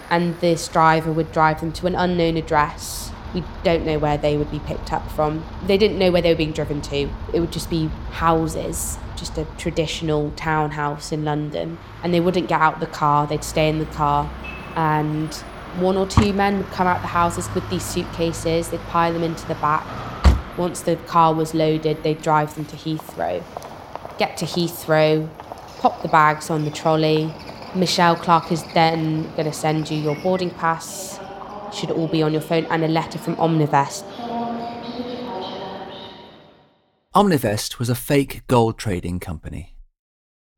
and 0.10 0.40
this 0.40 0.68
driver 0.68 1.12
would 1.12 1.32
drive 1.32 1.60
them 1.60 1.74
to 1.74 1.88
an 1.88 1.96
unknown 1.96 2.38
address. 2.38 3.11
We 3.34 3.44
don't 3.64 3.86
know 3.86 3.98
where 3.98 4.18
they 4.18 4.38
would 4.38 4.52
be 4.52 4.60
picked 4.60 4.92
up 4.92 5.10
from. 5.12 5.44
They 5.66 5.78
didn't 5.78 5.98
know 5.98 6.12
where 6.12 6.22
they 6.22 6.32
were 6.32 6.38
being 6.38 6.52
driven 6.52 6.82
to. 6.82 7.10
It 7.34 7.40
would 7.40 7.52
just 7.52 7.70
be 7.70 7.88
houses, 8.12 8.98
just 9.16 9.38
a 9.38 9.46
traditional 9.58 10.32
townhouse 10.32 11.12
in 11.12 11.24
London. 11.24 11.78
And 12.04 12.14
they 12.14 12.20
wouldn't 12.20 12.50
get 12.50 12.60
out 12.60 12.80
the 12.80 12.88
car, 12.88 13.28
they'd 13.28 13.44
stay 13.44 13.70
in 13.70 13.80
the 13.80 13.86
car. 13.86 14.30
And 14.76 15.34
one 15.80 15.96
or 15.96 16.06
two 16.06 16.34
men 16.34 16.58
would 16.58 16.72
come 16.72 16.88
out 16.88 17.02
the 17.02 17.08
houses 17.08 17.48
with 17.56 17.70
these 17.70 17.84
suitcases, 17.84 18.70
they'd 18.70 18.82
pile 18.82 19.14
them 19.14 19.24
into 19.24 19.48
the 19.48 19.56
back. 19.56 19.86
Once 20.58 20.82
the 20.82 20.98
car 21.08 21.34
was 21.34 21.54
loaded, 21.54 22.04
they'd 22.04 22.22
drive 22.22 22.56
them 22.56 22.66
to 22.66 22.76
Heathrow. 22.76 23.42
Get 24.18 24.36
to 24.38 24.46
Heathrow, 24.46 25.30
pop 25.80 26.02
the 26.02 26.10
bags 26.10 26.50
on 26.50 26.66
the 26.66 26.72
trolley. 26.72 27.34
Michelle 27.74 28.18
Clark 28.18 28.52
is 28.52 28.64
then 28.74 29.24
going 29.36 29.46
to 29.46 29.54
send 29.54 29.90
you 29.90 29.98
your 29.98 30.16
boarding 30.18 30.50
pass, 30.50 31.20
should 31.74 31.92
all 31.92 32.08
be 32.08 32.22
on 32.24 32.32
your 32.32 32.42
phone, 32.42 32.66
and 32.66 32.84
a 32.84 32.88
letter 32.88 33.18
from 33.18 33.36
Omnivest. 33.38 34.04
Omnivest 37.14 37.80
was 37.80 37.90
a 37.90 37.96
fake 37.96 38.44
gold 38.48 38.78
trading 38.78 39.20
company. 39.20 39.76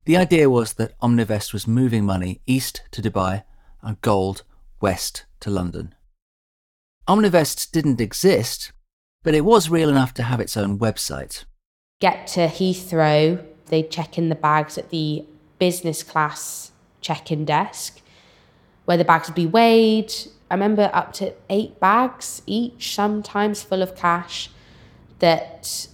The 0.05 0.17
idea 0.17 0.49
was 0.49 0.73
that 0.73 0.99
Omnivest 0.99 1.53
was 1.53 1.67
moving 1.67 2.05
money 2.05 2.41
east 2.45 2.83
to 2.91 3.01
Dubai 3.01 3.43
and 3.81 4.01
gold 4.01 4.43
west 4.81 5.25
to 5.39 5.49
London. 5.49 5.95
Omnivest 7.07 7.71
didn't 7.71 8.01
exist, 8.01 8.71
but 9.23 9.33
it 9.33 9.45
was 9.45 9.69
real 9.69 9.89
enough 9.89 10.13
to 10.15 10.23
have 10.23 10.39
its 10.39 10.55
own 10.55 10.77
website. 10.77 11.45
Get 11.99 12.27
to 12.27 12.47
Heathrow, 12.47 13.43
they'd 13.67 13.89
check 13.89 14.17
in 14.17 14.29
the 14.29 14.35
bags 14.35 14.77
at 14.77 14.89
the 14.89 15.25
business 15.57 16.03
class 16.03 16.71
check 17.01 17.31
in 17.31 17.45
desk 17.45 18.01
where 18.85 18.97
the 18.97 19.05
bags 19.05 19.27
would 19.27 19.35
be 19.35 19.45
weighed. 19.45 20.11
I 20.53 20.55
remember 20.55 20.91
up 20.93 21.13
to 21.13 21.33
eight 21.49 21.79
bags 21.79 22.43
each, 22.45 22.93
sometimes 22.93 23.63
full 23.63 23.81
of 23.81 23.95
cash, 23.95 24.51
that 25.17 25.87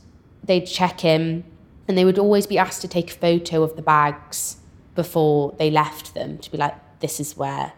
they'd 0.44 0.66
check 0.66 1.06
in 1.06 1.46
and 1.88 1.98
they 1.98 2.04
would 2.04 2.20
always 2.20 2.46
be 2.46 2.58
asked 2.58 2.82
to 2.82 2.90
take 2.90 3.12
a 3.12 3.14
photo 3.14 3.64
of 3.64 3.78
the 3.78 3.82
bags 3.82 4.58
before 4.96 5.56
they 5.58 5.72
left 5.72 6.14
them 6.14 6.40
to 6.40 6.52
be 6.52 6.58
like, 6.58 6.76
this 7.00 7.22
is 7.22 7.38
where 7.38 7.72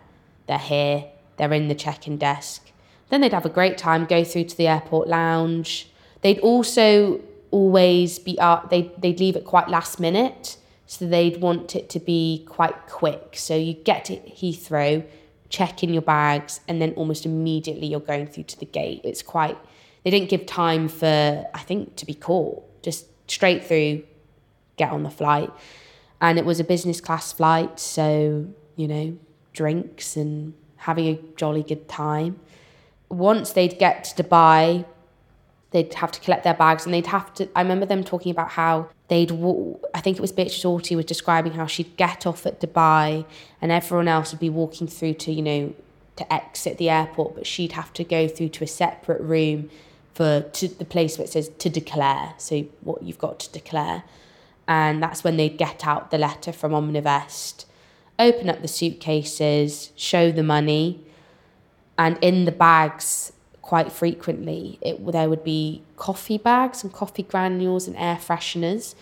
they're 0.48 0.58
here, 0.58 1.06
they're 1.38 1.54
in 1.54 1.68
the 1.68 1.76
check 1.76 2.08
in 2.08 2.18
desk. 2.18 2.72
Then 3.10 3.22
they'd 3.22 3.32
have 3.32 3.46
a 3.46 3.50
great 3.50 3.78
time, 3.78 4.06
go 4.06 4.24
through 4.24 4.46
to 4.46 4.58
the 4.58 4.68
airport 4.68 5.08
lounge. 5.08 5.88
They'd 6.22 6.40
also 6.40 7.22
always 7.52 8.18
be 8.18 8.40
uh, 8.40 8.66
they'd, 8.72 8.90
they'd 9.00 9.20
leave 9.20 9.36
it 9.36 9.46
quite 9.46 9.70
last 9.70 10.00
minute 10.00 10.58
so 10.88 11.06
they'd 11.06 11.42
want 11.42 11.76
it 11.76 11.92
to 11.92 12.00
be 12.00 12.44
quite 12.50 12.88
quick 12.88 13.36
so 13.36 13.56
you 13.56 13.76
get 13.76 14.04
to 14.06 14.18
heathrow 14.22 15.06
check 15.52 15.84
in 15.84 15.94
your 15.94 16.02
bags 16.02 16.62
and 16.68 16.82
then 16.82 16.94
almost 16.94 17.26
immediately 17.26 17.86
you're 17.86 18.00
going 18.00 18.26
through 18.26 18.46
to 18.46 18.60
the 18.60 18.66
gate. 18.66 19.02
It's 19.04 19.22
quite 19.22 19.58
they 20.04 20.10
didn't 20.10 20.30
give 20.30 20.48
time 20.48 20.88
for 20.88 21.46
i 21.54 21.60
think 21.60 21.96
to 21.98 22.06
be 22.06 22.16
caught. 22.16 22.64
Just 22.82 23.06
straight 23.30 23.64
through 23.64 24.04
get 24.78 24.92
on 24.92 25.04
the 25.04 25.12
flight. 25.12 25.52
And 26.20 26.40
it 26.40 26.46
was 26.46 26.60
a 26.60 26.64
business 26.64 27.00
class 27.02 27.32
flight 27.34 27.80
so 27.80 28.48
you 28.76 28.88
know 28.88 29.18
drinks 29.54 30.16
and 30.16 30.54
having 30.78 31.08
a 31.08 31.20
jolly 31.36 31.64
good 31.64 31.88
time. 31.88 32.40
Once 33.10 33.52
they'd 33.52 33.78
get 33.78 34.06
to 34.06 34.24
dubai 34.24 34.86
they'd 35.72 35.94
have 35.96 36.12
to 36.12 36.20
collect 36.20 36.44
their 36.44 36.54
bags 36.54 36.86
and 36.86 36.94
they'd 36.94 37.08
have 37.08 37.34
to 37.34 37.48
i 37.56 37.62
remember 37.62 37.86
them 37.86 38.04
talking 38.04 38.32
about 38.32 38.50
how 38.52 38.88
they'd 39.08 39.32
i 39.94 40.02
think 40.02 40.18
it 40.18 40.22
was 40.22 40.32
Beatrice 40.32 40.64
Auty 40.64 40.96
was 40.96 41.06
describing 41.06 41.54
how 41.54 41.66
she'd 41.66 41.96
get 41.98 42.26
off 42.26 42.46
at 42.46 42.60
dubai 42.60 43.26
and 43.62 43.72
everyone 43.72 44.08
else 44.08 44.32
would 44.32 44.40
be 44.40 44.50
walking 44.50 44.88
through 44.88 45.14
to 45.14 45.32
you 45.32 45.42
know 45.42 45.74
to 46.16 46.34
exit 46.34 46.78
the 46.78 46.90
airport 46.90 47.36
but 47.36 47.48
she'd 47.48 47.72
have 47.74 47.92
to 47.94 48.04
go 48.04 48.28
through 48.28 48.50
to 48.50 48.64
a 48.64 48.68
separate 48.68 49.22
room 49.22 49.70
for 50.14 50.42
to 50.42 50.68
the 50.68 50.86
place 50.86 51.18
where 51.18 51.26
it 51.26 51.32
says 51.32 51.50
to 51.58 51.70
declare 51.70 52.34
so 52.38 52.66
what 52.82 53.02
you've 53.02 53.18
got 53.18 53.40
to 53.40 53.52
declare. 53.52 54.04
And 54.68 55.02
that's 55.02 55.24
when 55.24 55.38
they'd 55.38 55.58
get 55.58 55.88
out 55.88 56.12
the 56.12 56.18
letter 56.18 56.52
from 56.52 56.72
omnivest 56.74 57.66
open 58.20 58.50
up 58.50 58.62
the 58.62 58.68
suitcases 58.68 59.92
show 59.96 60.32
the 60.32 60.44
money 60.44 61.04
and 61.98 62.18
in 62.22 62.46
the 62.46 62.52
bags 62.52 63.34
quite 63.72 63.90
frequently. 63.90 64.78
It, 64.82 65.14
there 65.14 65.30
would 65.30 65.46
be 65.46 65.82
coffee 65.96 66.38
bags 66.38 66.84
and 66.84 66.92
coffee 66.92 67.24
granules 67.24 67.88
and 67.88 67.96
air 67.96 68.18
fresheners. 68.18 68.96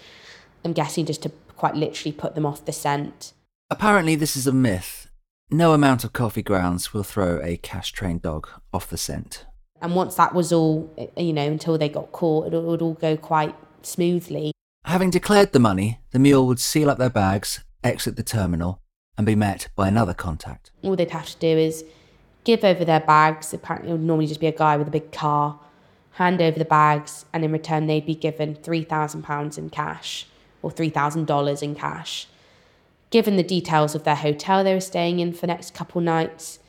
I'm 0.64 0.74
guessing 0.74 1.08
just 1.08 1.24
to 1.24 1.30
quite 1.58 1.74
literally 1.74 2.12
put 2.12 2.36
them 2.36 2.46
off 2.46 2.66
the 2.66 2.72
scent. 2.72 3.34
Apparently, 3.72 4.14
this 4.14 4.38
is 4.38 4.46
a 4.46 4.52
myth. 4.52 5.10
No 5.50 5.74
amount 5.74 6.04
of 6.04 6.14
coffee 6.14 6.44
grounds 6.44 6.94
will 6.94 7.02
throw 7.02 7.42
a 7.42 7.58
cash 7.58 7.92
trained 7.94 8.22
dog 8.22 8.48
off 8.72 8.88
the 8.88 8.96
scent. 8.96 9.48
And 9.82 9.96
once 9.96 10.14
that 10.18 10.36
was 10.36 10.54
all, 10.54 10.94
eh, 11.00 11.08
you 11.18 11.34
know, 11.34 11.48
until 11.48 11.80
they 11.80 11.90
got 11.90 12.12
caught, 12.12 12.54
it 12.54 12.62
would 12.62 12.84
all 12.84 12.94
go 12.94 13.18
quite 13.18 13.56
smoothly. 13.82 14.52
Having 14.86 15.10
declared 15.10 15.52
the 15.52 15.60
money, 15.60 16.00
the 16.12 16.20
mule 16.20 16.46
would 16.46 16.60
seal 16.60 16.92
up 16.92 17.00
their 17.00 17.10
bags, 17.10 17.64
exit 17.84 18.18
the 18.18 18.22
terminal, 18.38 18.84
and 19.18 19.26
be 19.26 19.34
met 19.34 19.70
by 19.76 19.88
another 19.88 20.14
contact. 20.14 20.70
All 20.84 20.96
they'd 20.96 21.10
have 21.10 21.26
to 21.26 21.38
do 21.38 21.58
is 21.58 21.84
give 22.44 22.64
over 22.64 22.86
their 22.86 23.00
bags. 23.00 23.54
Apparently, 23.54 23.90
it 23.90 23.94
would 23.94 24.02
normally 24.02 24.28
just 24.28 24.40
be 24.40 24.48
a 24.48 24.52
guy 24.52 24.78
with 24.78 24.88
a 24.88 24.92
big 24.92 25.12
car, 25.12 25.60
hand 26.12 26.42
over 26.42 26.58
the 26.58 26.66
bags, 26.66 27.26
and 27.34 27.44
in 27.44 27.52
return, 27.52 27.88
they'd 27.88 28.06
be 28.06 28.16
given 28.16 28.56
£3,000 28.56 29.58
in 29.58 29.70
cash 29.70 30.28
or 30.62 30.72
$3,000 30.72 31.64
in 31.64 31.76
cash. 31.76 32.28
Given 33.10 33.38
the 33.38 33.44
details 33.44 33.96
of 33.96 34.04
their 34.04 34.16
hotel 34.16 34.64
they 34.64 34.74
were 34.74 34.80
staying 34.80 35.20
in 35.20 35.34
for 35.34 35.42
the 35.42 35.48
next 35.48 35.74
couple 35.74 36.02
nights, 36.02 36.60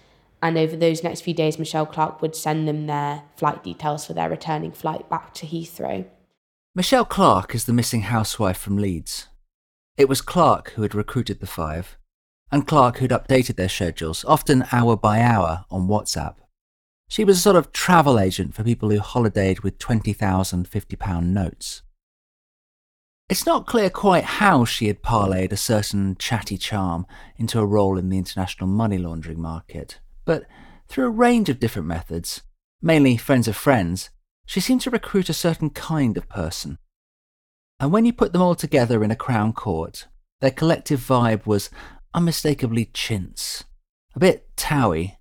and 0.43 0.57
over 0.57 0.75
those 0.75 1.05
next 1.05 1.21
few 1.21 1.35
days, 1.35 1.59
Michelle 1.59 1.87
Clark 1.87 2.23
would 2.23 2.35
send 2.35 2.67
them 2.67 2.87
their 2.87 3.25
flight 3.37 3.63
details 3.63 4.07
for 4.07 4.15
their 4.15 4.31
returning 4.31 4.73
flight 4.73 5.09
back 5.11 5.35
to 5.35 5.47
Heathrow. 5.47 6.07
Michelle 6.75 7.05
Clark 7.05 7.55
is 7.55 7.65
the 7.65 7.75
missing 7.75 8.03
housewife 8.03 8.57
from 8.57 8.79
Leeds. 8.79 9.27
It 9.99 10.09
was 10.09 10.23
Clark 10.23 10.71
who 10.71 10.83
had 10.83 10.95
recruited 10.95 11.41
the 11.41 11.47
five, 11.47 11.99
and 12.51 12.67
Clark 12.67 12.99
who'd 12.99 13.11
updated 13.11 13.57
their 13.57 13.69
schedules, 13.69 14.25
often 14.27 14.67
hour 14.73 14.97
by 14.97 15.21
hour, 15.21 15.65
on 15.71 15.89
WhatsApp. 15.89 16.37
She 17.09 17.25
was 17.25 17.39
a 17.39 17.41
sort 17.41 17.57
of 17.57 17.73
travel 17.73 18.19
agent 18.19 18.55
for 18.55 18.65
people 18.65 18.91
who 18.91 19.01
holidayed 19.01 19.63
with 19.63 19.79
£20,000 19.79 20.17
£50 20.69 21.27
notes. 21.27 21.83
It's 23.29 23.47
not 23.47 23.67
clear 23.67 23.91
quite 23.91 24.25
how 24.25 24.65
she 24.65 24.89
had 24.89 25.03
parlayed 25.03 25.53
a 25.53 25.57
certain 25.57 26.17
chatty 26.17 26.59
charm 26.59 27.07
into 27.37 27.61
a 27.61 27.67
role 27.67 27.97
in 27.97 28.09
the 28.09 28.19
international 28.19 28.69
money 28.69 28.99
laundering 28.99 29.41
market, 29.41 30.01
but 30.25 30.47
through 30.89 31.07
a 31.07 31.11
range 31.11 31.49
of 31.49 31.61
different 31.61 31.87
methods, 31.87 32.43
mainly 32.83 33.17
friends 33.17 33.47
of 33.47 33.57
friends, 33.57 34.11
she 34.47 34.59
seemed 34.59 34.81
to 34.81 34.91
recruit 34.91 35.29
a 35.29 35.33
certain 35.33 35.71
kind 35.71 36.17
of 36.17 36.29
person. 36.29 36.79
And 37.79 37.93
when 37.93 38.05
you 38.05 38.13
put 38.13 38.33
them 38.33 38.43
all 38.43 38.57
together 38.57 39.05
in 39.05 39.13
a 39.13 39.17
Crown 39.17 39.53
Court, 39.53 40.09
their 40.41 40.51
collective 40.51 40.99
vibe 40.99 41.47
was 41.47 41.71
unmistakably 42.15 42.91
chintz. 42.93 43.65
A 44.15 44.19
bit 44.19 44.49
TOWIE, 44.57 45.17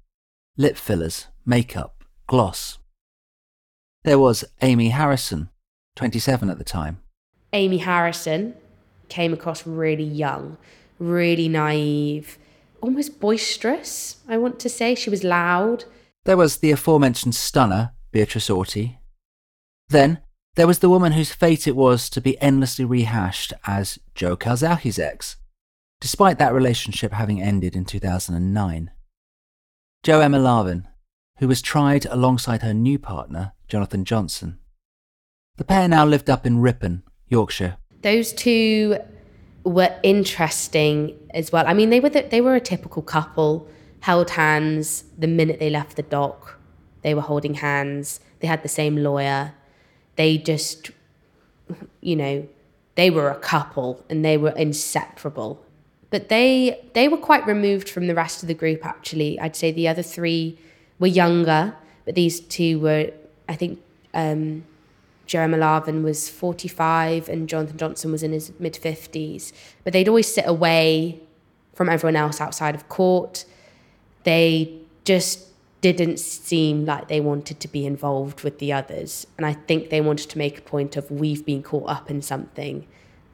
lip 0.58 0.78
fillers, 0.78 1.28
makeup, 1.46 2.04
gloss. 2.28 2.78
There 4.04 4.20
was 4.20 4.46
Amy 4.62 4.90
Harrison, 4.90 5.50
27 5.96 6.50
at 6.50 6.58
the 6.58 6.64
time. 6.64 7.02
Amy 7.54 7.80
Harrison 7.80 8.56
came 9.10 9.34
across 9.34 9.66
really 9.68 10.04
young, 10.04 10.58
really 11.00 11.48
naive, 11.48 12.38
almost 12.82 13.20
boisterous, 13.20 14.18
I 14.28 14.38
want 14.38 14.60
to 14.60 14.70
say. 14.70 14.96
She 14.96 15.10
was 15.10 15.24
loud. 15.24 15.86
There 16.26 16.38
was 16.38 16.58
the 16.58 16.72
aforementioned 16.72 17.36
stunner, 17.36 17.92
Beatrice 18.12 18.50
Auty. 18.50 18.98
Then 19.90 20.20
there 20.56 20.68
was 20.68 20.80
the 20.80 20.90
woman 20.90 21.14
whose 21.14 21.32
fate 21.32 21.68
it 21.68 21.76
was 21.76 22.10
to 22.10 22.22
be 22.22 22.40
endlessly 22.42 22.86
rehashed 22.86 23.54
as 23.66 24.00
Joe 24.16 24.36
Calzaghe's 24.36 25.00
ex, 25.00 25.38
despite 26.00 26.40
that 26.40 26.54
relationship 26.54 27.14
having 27.14 27.42
ended 27.42 27.76
in 27.76 27.86
2009. 27.86 28.92
Jo 30.04 30.22
Emma 30.22 30.40
Larvin, 30.40 30.88
who 31.40 31.48
was 31.48 31.62
tried 31.62 32.06
alongside 32.06 32.62
her 32.62 32.74
new 32.74 32.98
partner, 32.98 33.54
Jonathan 33.68 34.06
Johnson. 34.06 34.60
The 35.58 35.66
pair 35.66 35.88
now 35.88 36.06
lived 36.06 36.30
up 36.30 36.46
in 36.46 36.60
Ripon, 36.60 37.04
Yorkshire. 37.28 37.78
Those 38.02 38.32
two 38.32 38.98
were 39.66 39.94
interesting 40.04 41.18
as 41.34 41.52
well. 41.52 41.66
I 41.68 41.74
mean, 41.74 41.90
they 41.90 42.00
were 42.00 42.10
the, 42.10 42.22
they 42.22 42.40
were 42.40 42.56
a 42.56 42.62
typical 42.62 43.02
couple, 43.02 43.68
held 44.00 44.32
hands 44.32 45.04
the 45.18 45.28
minute 45.28 45.60
they 45.60 45.70
left 45.70 45.98
the 45.98 46.04
dock. 46.04 46.60
They 47.02 47.14
were 47.14 47.22
holding 47.22 47.56
hands. 47.56 48.22
They 48.40 48.48
had 48.48 48.64
the 48.64 48.70
same 48.70 48.96
lawyer. 48.96 49.54
They 50.16 50.38
just, 50.38 50.92
you 52.00 52.16
know, 52.16 52.48
they 52.96 53.10
were 53.10 53.30
a 53.30 53.40
couple 53.40 54.06
and 54.10 54.24
they 54.24 54.38
were 54.38 54.52
inseparable 54.52 55.66
but 56.10 56.30
they 56.30 56.80
they 56.94 57.08
were 57.08 57.18
quite 57.18 57.46
removed 57.46 57.90
from 57.90 58.08
the 58.08 58.16
rest 58.16 58.44
of 58.44 58.48
the 58.48 58.54
group 58.54 58.86
actually. 58.86 59.40
I'd 59.40 59.56
say 59.56 59.72
the 59.72 59.88
other 59.88 60.04
three 60.04 60.58
were 61.00 61.08
younger 61.08 61.76
but 62.06 62.16
these 62.16 62.40
two 62.40 62.80
were 62.80 63.12
i 63.48 63.56
think 63.56 63.80
um, 64.14 64.64
Jo 65.28 65.42
Emma 65.42 65.58
Larvin 65.58 66.02
was 66.04 66.28
45 66.28 67.30
and 67.30 67.48
Jonathan 67.48 67.78
Johnson 67.78 68.12
was 68.12 68.24
in 68.24 68.32
his 68.32 68.52
mid 68.60 68.74
50s 68.74 69.54
but 69.84 69.94
they'd 69.94 70.08
always 70.08 70.34
sit 70.34 70.46
away 70.48 71.22
from 71.80 71.88
everyone 71.88 72.18
else 72.18 72.42
outside 72.42 72.76
of 72.76 72.90
court. 72.90 73.46
They 74.26 74.80
just 75.06 75.46
didn't 75.80 76.20
seem 76.20 76.86
like 76.86 77.08
they 77.08 77.22
wanted 77.22 77.62
to 77.62 77.70
be 77.70 77.86
involved 77.86 78.42
with 78.42 78.60
the 78.60 78.74
others. 78.74 79.26
And 79.38 79.46
I 79.46 79.54
think 79.54 79.90
they 79.90 80.02
wanted 80.02 80.30
to 80.32 80.38
make 80.38 80.58
a 80.58 80.62
point 80.62 80.98
of 80.98 81.10
we've 81.10 81.46
been 81.46 81.64
caught 81.64 81.90
up 81.90 82.12
in 82.12 82.22
something 82.22 82.86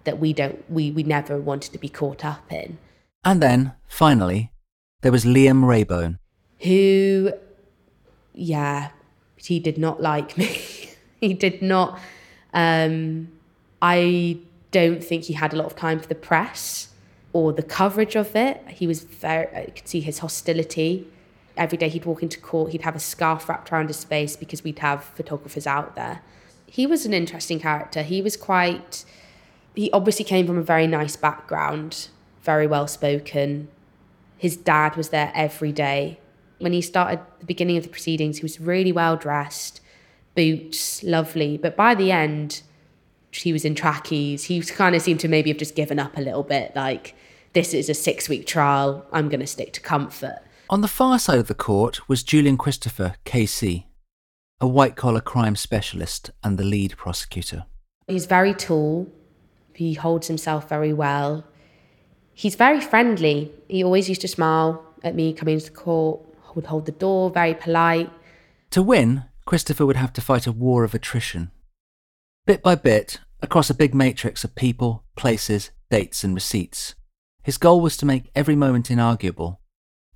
that 0.06 0.20
we 0.20 0.34
don't 0.34 0.70
we, 0.70 0.92
we 0.92 1.04
never 1.04 1.40
wanted 1.40 1.72
to 1.74 1.80
be 1.80 1.90
caught 1.90 2.24
up 2.24 2.52
in. 2.52 2.78
And 3.24 3.42
then, 3.42 3.74
finally, 3.88 4.52
there 5.02 5.12
was 5.12 5.26
Liam 5.26 5.64
Raybone. 5.64 6.20
Who 6.60 7.34
yeah, 8.34 8.90
he 9.38 9.60
did 9.60 9.78
not 9.78 10.02
like 10.02 10.38
me. 10.38 10.62
he 11.22 11.34
did 11.34 11.62
not 11.62 12.00
um 12.54 13.28
I 13.82 14.38
don't 14.72 15.04
think 15.04 15.26
he 15.26 15.34
had 15.34 15.54
a 15.54 15.56
lot 15.56 15.66
of 15.66 15.76
time 15.76 16.00
for 16.00 16.08
the 16.08 16.16
press 16.16 16.90
or 17.34 17.52
the 17.54 17.64
coverage 17.64 18.16
of 18.16 18.36
it. 18.36 18.64
He 18.70 18.88
was 18.88 19.04
very 19.04 19.48
I 19.56 19.66
could 19.76 19.88
see 19.88 20.02
his 20.02 20.20
hostility 20.20 21.08
every 21.58 21.78
day 21.78 21.90
he'd 21.90 22.06
walk 22.06 22.24
into 22.24 22.40
court, 22.40 22.72
he'd 22.72 22.82
have 22.82 22.96
a 22.96 23.00
scarf 23.00 23.48
wrapped 23.48 23.72
around 23.72 23.88
his 23.88 24.04
face 24.04 24.36
because 24.36 24.64
we'd 24.64 24.80
have 24.80 25.04
photographers 25.04 25.68
out 25.68 25.96
there. 25.96 26.22
He 26.66 26.86
was 26.86 27.06
an 27.06 27.14
interesting 27.14 27.60
character. 27.60 28.04
He 28.04 28.22
was 28.22 28.36
quite, 28.36 29.06
he 29.76 29.92
obviously 29.92 30.26
came 30.26 30.48
from 30.48 30.58
a 30.58 30.64
very 30.64 30.88
nice 30.88 31.16
background, 31.16 32.08
very 32.42 32.68
well 32.68 32.88
spoken. 32.88 33.68
His 34.38 34.58
dad 34.58 34.96
was 34.96 35.10
there 35.10 35.32
every 35.36 35.72
day. 35.72 36.20
When 36.60 36.74
he 36.74 36.82
started 36.82 37.20
the 37.40 37.46
beginning 37.46 37.78
of 37.78 37.84
the 37.84 37.90
proceedings, 37.90 38.38
he 38.38 38.44
was 38.44 38.60
really 38.60 38.92
well 38.92 39.18
dressed, 39.18 39.82
boots, 40.36 41.04
lovely. 41.04 41.58
But 41.58 41.76
by 41.76 41.96
the 41.96 42.12
end, 42.12 42.62
he 43.32 43.52
was 43.52 43.66
in 43.66 43.76
trackies. 43.76 44.46
He 44.46 44.62
kind 44.62 44.96
of 44.96 45.02
seemed 45.02 45.20
to 45.22 45.28
maybe 45.28 45.50
have 45.50 45.58
just 45.58 45.76
given 45.76 46.00
up 46.00 46.18
a 46.18 46.22
little 46.22 46.44
bit, 46.44 46.76
like, 46.76 47.16
this 47.54 47.74
is 47.74 47.90
a 47.90 47.94
six 47.94 48.30
week 48.30 48.46
trial. 48.46 49.06
I'm 49.12 49.30
going 49.30 49.40
to 49.40 49.48
stick 49.48 49.74
to 49.74 49.82
comfort. 49.82 50.40
On 50.70 50.82
the 50.82 50.88
far 50.88 51.20
side 51.20 51.40
of 51.40 51.48
the 51.48 51.54
court 51.54 52.08
was 52.10 52.24
Julian 52.24 52.58
Christopher, 52.58 53.16
KC, 53.26 53.86
a 54.60 54.68
white 54.68 54.96
collar 54.96 55.22
crime 55.22 55.56
specialist 55.56 56.32
and 56.44 56.58
the 56.58 56.64
lead 56.64 56.98
prosecutor. 56.98 57.66
He's 58.08 58.26
very 58.26 58.54
tall, 58.54 59.12
he 59.76 59.94
holds 59.94 60.28
himself 60.28 60.70
very 60.70 60.94
well. 60.94 61.44
He's 62.34 62.56
very 62.56 62.82
friendly. 62.82 63.52
He 63.68 63.84
always 63.84 64.10
used 64.10 64.22
to 64.22 64.28
smile 64.28 64.84
at 65.04 65.16
me 65.16 65.34
coming 65.34 65.56
into 65.56 65.68
the 65.68 65.78
court, 65.78 66.22
would 66.56 66.66
hold 66.66 66.86
the 66.86 66.92
door, 66.92 67.30
very 67.30 67.54
polite. 67.54 68.10
To 68.72 68.82
win, 68.82 69.26
Christopher 69.46 69.86
would 69.86 69.98
have 69.98 70.14
to 70.14 70.22
fight 70.22 70.48
a 70.48 70.52
war 70.52 70.84
of 70.84 70.94
attrition. 70.94 71.52
Bit 72.46 72.64
by 72.64 72.76
bit, 72.76 73.20
across 73.42 73.70
a 73.70 73.76
big 73.76 73.94
matrix 73.94 74.44
of 74.44 74.56
people, 74.56 75.04
places, 75.16 75.72
dates, 75.92 76.24
and 76.24 76.34
receipts, 76.34 76.96
his 77.44 77.58
goal 77.58 77.82
was 77.82 77.96
to 77.98 78.06
make 78.06 78.32
every 78.34 78.56
moment 78.56 78.90
inarguable 78.90 79.58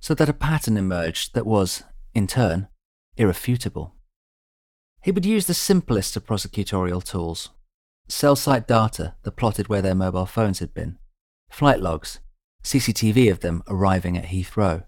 so 0.00 0.14
that 0.14 0.28
a 0.28 0.32
pattern 0.32 0.76
emerged 0.76 1.34
that 1.34 1.46
was, 1.46 1.84
in 2.14 2.26
turn, 2.26 2.68
irrefutable. 3.16 3.94
He 5.02 5.12
would 5.12 5.26
use 5.26 5.46
the 5.46 5.54
simplest 5.54 6.16
of 6.16 6.26
prosecutorial 6.26 7.04
tools 7.04 7.50
cell 8.10 8.36
site 8.36 8.66
data 8.66 9.14
that 9.22 9.36
plotted 9.36 9.68
where 9.68 9.82
their 9.82 9.94
mobile 9.94 10.26
phones 10.26 10.58
had 10.58 10.74
been, 10.74 10.98
flight 11.50 11.80
logs, 11.80 12.20
CCTV 12.62 13.30
of 13.30 13.40
them 13.40 13.62
arriving 13.68 14.16
at 14.16 14.26
Heathrow. 14.26 14.84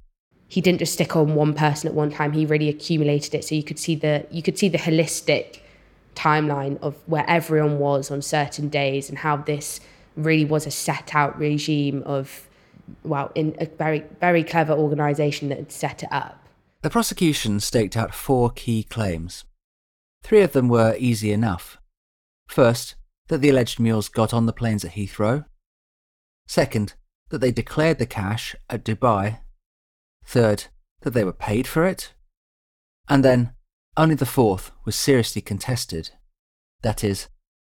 He 0.49 0.61
didn't 0.61 0.81
just 0.81 0.93
stick 0.93 1.17
on 1.17 1.35
one 1.35 1.55
person 1.55 1.88
at 1.88 1.95
one 1.95 2.11
time, 2.11 2.33
he 2.33 2.45
really 2.45 2.69
accumulated 2.69 3.35
it 3.35 3.45
so 3.45 3.55
you 3.55 3.62
could 3.62 3.79
see 3.79 3.95
the 3.95 4.26
you 4.31 4.43
could 4.43 4.59
see 4.59 4.69
the 4.69 4.79
holistic 4.79 5.61
timeline 6.14 6.79
of 6.83 6.97
where 7.07 7.25
everyone 7.26 7.79
was 7.79 8.11
on 8.11 8.21
certain 8.21 8.69
days 8.69 9.09
and 9.09 9.19
how 9.19 9.37
this 9.37 9.81
really 10.14 10.45
was 10.45 10.67
a 10.67 10.71
set 10.71 11.14
out 11.14 11.38
regime 11.38 12.02
of 12.05 12.49
well, 13.05 13.31
in 13.35 13.55
a 13.59 13.67
very, 13.67 14.05
very 14.21 14.45
clever 14.45 14.73
organisation 14.73 15.49
that 15.49 15.59
had 15.59 15.73
set 15.73 16.02
it 16.02 16.09
up. 16.12 16.47
The 16.83 16.90
prosecution 16.90 17.61
staked 17.61 17.96
out 17.96 18.14
four 18.14 18.51
key 18.51 18.83
claims. 18.83 19.44
Three 20.23 20.42
of 20.42 20.53
them 20.53 20.68
were 20.68 20.96
easy 20.99 21.33
enough. 21.33 21.79
First, 22.49 22.96
that 23.33 23.38
the 23.38 23.49
alleged 23.49 23.81
mules 23.81 24.11
got 24.11 24.35
on 24.35 24.45
the 24.45 24.53
planes 24.53 24.85
at 24.85 24.92
Heathrow. 24.92 25.47
Second, 26.47 26.92
that 27.31 27.38
they 27.38 27.51
declared 27.51 27.99
the 27.99 28.05
cash 28.05 28.55
at 28.68 28.85
Dubai. 28.85 29.38
Third, 30.27 30.66
that 31.01 31.14
they 31.14 31.25
were 31.25 31.33
paid 31.33 31.66
for 31.66 31.87
it. 31.87 32.12
And 33.09 33.25
then, 33.25 33.55
only 33.97 34.16
the 34.16 34.27
fourth 34.27 34.71
was 34.85 34.97
seriously 34.97 35.40
contested. 35.40 36.11
That 36.83 37.03
is, 37.03 37.29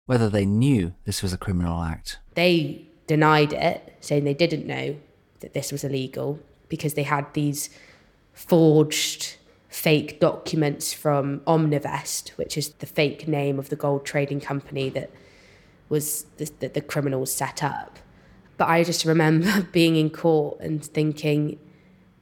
whether 0.07 0.29
they 0.29 0.45
knew 0.45 0.93
this 1.05 1.23
was 1.23 1.31
a 1.31 1.37
criminal 1.37 1.81
act. 1.81 2.19
They 2.33 2.89
denied 3.07 3.53
it, 3.53 3.95
saying 4.01 4.25
they 4.25 4.33
didn't 4.33 4.67
know 4.67 4.97
that 5.39 5.53
this 5.53 5.71
was 5.71 5.85
illegal 5.85 6.37
because 6.67 6.95
they 6.95 7.03
had 7.03 7.33
these 7.33 7.69
forged 8.33 9.37
fake 9.69 10.19
documents 10.19 10.91
from 10.91 11.39
Omnivest, 11.47 12.31
which 12.31 12.57
is 12.57 12.73
the 12.79 12.85
fake 12.85 13.25
name 13.25 13.57
of 13.57 13.69
the 13.69 13.77
gold 13.77 14.05
trading 14.05 14.41
company 14.41 14.89
that 14.89 15.11
was 15.89 16.25
the, 16.37 16.49
that 16.59 16.73
the 16.73 16.81
criminals 16.81 17.31
set 17.31 17.63
up. 17.63 17.99
But 18.57 18.69
I 18.69 18.83
just 18.83 19.05
remember 19.05 19.61
being 19.71 19.95
in 19.95 20.09
court 20.09 20.59
and 20.59 20.83
thinking, 20.83 21.59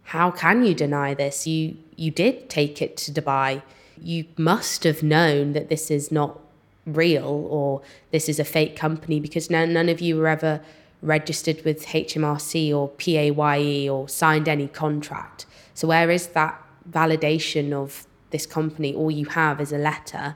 how 0.04 0.32
can 0.32 0.66
you 0.66 0.74
deny 0.74 1.14
this? 1.14 1.48
You 1.48 1.78
you 1.96 2.12
did 2.12 2.50
take 2.50 2.82
it 2.82 2.98
to 2.98 3.12
Dubai. 3.12 3.62
You 4.02 4.26
must 4.38 4.84
have 4.84 5.04
known 5.04 5.54
that 5.54 5.70
this 5.70 5.92
is 5.92 6.12
not 6.12 6.40
real 6.86 7.48
or 7.50 7.82
this 8.12 8.28
is 8.28 8.40
a 8.40 8.44
fake 8.44 8.76
company 8.76 9.20
because 9.20 9.50
none, 9.50 9.74
none 9.74 9.90
of 9.90 10.02
you 10.02 10.18
were 10.18 10.28
ever 10.28 10.62
registered 11.02 11.64
with 11.64 11.86
HMRC 11.86 12.74
or 12.76 12.90
PAYE 12.90 13.90
or 13.90 14.10
signed 14.10 14.48
any 14.48 14.68
contract. 14.68 15.46
So, 15.74 15.88
where 15.88 16.10
is 16.10 16.28
that 16.28 16.62
validation 16.90 17.74
of 17.74 18.08
this 18.32 18.46
company? 18.46 18.94
All 18.96 19.12
you 19.12 19.26
have 19.28 19.62
is 19.62 19.72
a 19.72 19.78
letter. 19.78 20.36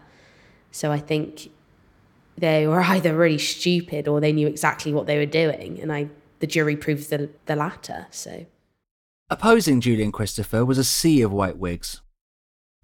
So, 0.72 0.92
I 0.92 1.00
think 1.00 1.50
they 2.38 2.67
were 2.67 2.82
either 2.95 3.15
really 3.15 3.38
stupid 3.38 4.08
or 4.08 4.19
they 4.19 4.32
knew 4.32 4.47
exactly 4.47 4.93
what 4.93 5.08
they 5.08 5.17
were 5.17 5.26
doing. 5.26 5.80
And 5.82 5.91
I, 5.91 6.10
the 6.39 6.47
jury 6.47 6.76
proves 6.76 7.08
the, 7.08 7.30
the 7.45 7.56
latter. 7.56 8.08
So, 8.12 8.45
opposing 9.30 9.82
Julian 9.82 10.12
Christopher 10.12 10.63
was 10.63 10.78
a 10.78 10.84
sea 10.84 11.21
of 11.21 11.32
white 11.32 11.58
wigs. 11.58 12.02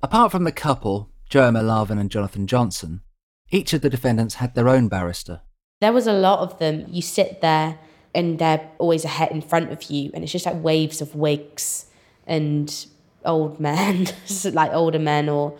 Apart 0.01 0.31
from 0.31 0.43
the 0.43 0.51
couple, 0.51 1.09
Joe 1.29 1.49
Larvin 1.49 1.97
and 1.97 2.11
Jonathan 2.11 2.45
Johnson, 2.45 3.01
each 3.49 3.73
of 3.73 3.81
the 3.81 3.89
defendants 3.89 4.35
had 4.35 4.53
their 4.55 4.67
own 4.67 4.87
barrister. 4.87 5.41
There 5.79 5.93
was 5.93 6.07
a 6.07 6.13
lot 6.13 6.39
of 6.39 6.59
them. 6.59 6.85
You 6.89 7.01
sit 7.01 7.41
there 7.41 7.79
and 8.13 8.37
they're 8.39 8.69
always 8.77 9.05
ahead 9.05 9.31
in 9.31 9.41
front 9.41 9.71
of 9.71 9.83
you, 9.83 10.11
and 10.13 10.23
it's 10.23 10.31
just 10.31 10.45
like 10.45 10.61
waves 10.63 11.01
of 11.01 11.15
wigs 11.15 11.85
and 12.27 12.85
old 13.25 13.59
men, 13.59 14.07
like 14.51 14.71
older 14.73 14.99
men, 14.99 15.29
or 15.29 15.57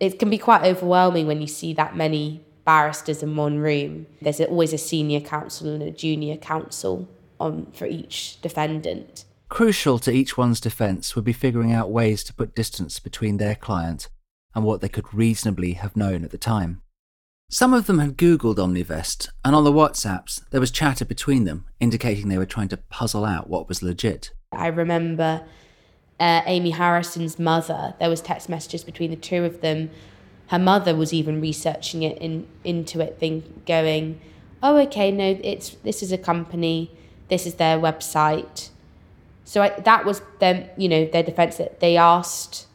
it 0.00 0.18
can 0.18 0.30
be 0.30 0.38
quite 0.38 0.64
overwhelming 0.64 1.26
when 1.26 1.40
you 1.40 1.46
see 1.46 1.72
that 1.74 1.96
many 1.96 2.44
barristers 2.64 3.22
in 3.22 3.36
one 3.36 3.58
room. 3.58 4.06
There's 4.20 4.40
always 4.40 4.72
a 4.72 4.78
senior 4.78 5.20
counsel 5.20 5.68
and 5.68 5.82
a 5.82 5.90
junior 5.90 6.36
counsel 6.36 7.08
on 7.40 7.66
for 7.72 7.86
each 7.86 8.40
defendant. 8.40 9.24
Crucial 9.48 9.98
to 9.98 10.10
each 10.10 10.38
one's 10.38 10.60
defence 10.60 11.14
would 11.14 11.24
be 11.24 11.32
figuring 11.32 11.72
out 11.72 11.90
ways 11.90 12.24
to 12.24 12.34
put 12.34 12.54
distance 12.54 12.98
between 12.98 13.36
their 13.36 13.54
client 13.54 14.08
and 14.54 14.64
what 14.64 14.80
they 14.80 14.88
could 14.88 15.12
reasonably 15.12 15.74
have 15.74 15.96
known 15.96 16.24
at 16.24 16.30
the 16.30 16.38
time. 16.38 16.82
Some 17.50 17.74
of 17.74 17.86
them 17.86 17.98
had 17.98 18.16
Googled 18.16 18.56
Omnivest, 18.56 19.28
and 19.44 19.54
on 19.54 19.64
the 19.64 19.72
WhatsApps, 19.72 20.48
there 20.50 20.60
was 20.60 20.70
chatter 20.70 21.04
between 21.04 21.44
them, 21.44 21.66
indicating 21.80 22.28
they 22.28 22.38
were 22.38 22.46
trying 22.46 22.68
to 22.68 22.78
puzzle 22.78 23.26
out 23.26 23.50
what 23.50 23.68
was 23.68 23.82
legit. 23.82 24.32
I 24.52 24.68
remember 24.68 25.44
uh, 26.18 26.40
Amy 26.46 26.70
Harrison's 26.70 27.38
mother, 27.38 27.94
there 28.00 28.08
was 28.08 28.22
text 28.22 28.48
messages 28.48 28.84
between 28.84 29.10
the 29.10 29.16
two 29.16 29.44
of 29.44 29.60
them. 29.60 29.90
Her 30.52 30.58
mother 30.58 30.94
was 30.94 31.14
even 31.14 31.40
researching 31.40 32.02
it 32.02 32.18
in, 32.18 32.46
into 32.62 33.00
it, 33.00 33.16
think, 33.18 33.64
going, 33.64 34.20
oh, 34.62 34.76
okay, 34.80 35.10
no, 35.10 35.40
it's 35.42 35.70
this 35.82 36.02
is 36.02 36.12
a 36.12 36.18
company, 36.18 36.90
this 37.28 37.46
is 37.46 37.54
their 37.54 37.78
website. 37.78 38.68
So 39.46 39.62
I, 39.62 39.70
that 39.70 40.04
was 40.04 40.20
them, 40.40 40.68
you 40.76 40.90
know, 40.90 41.06
their 41.06 41.22
defense 41.22 41.56
that 41.56 41.80
they 41.80 41.96
asked, 41.96 42.66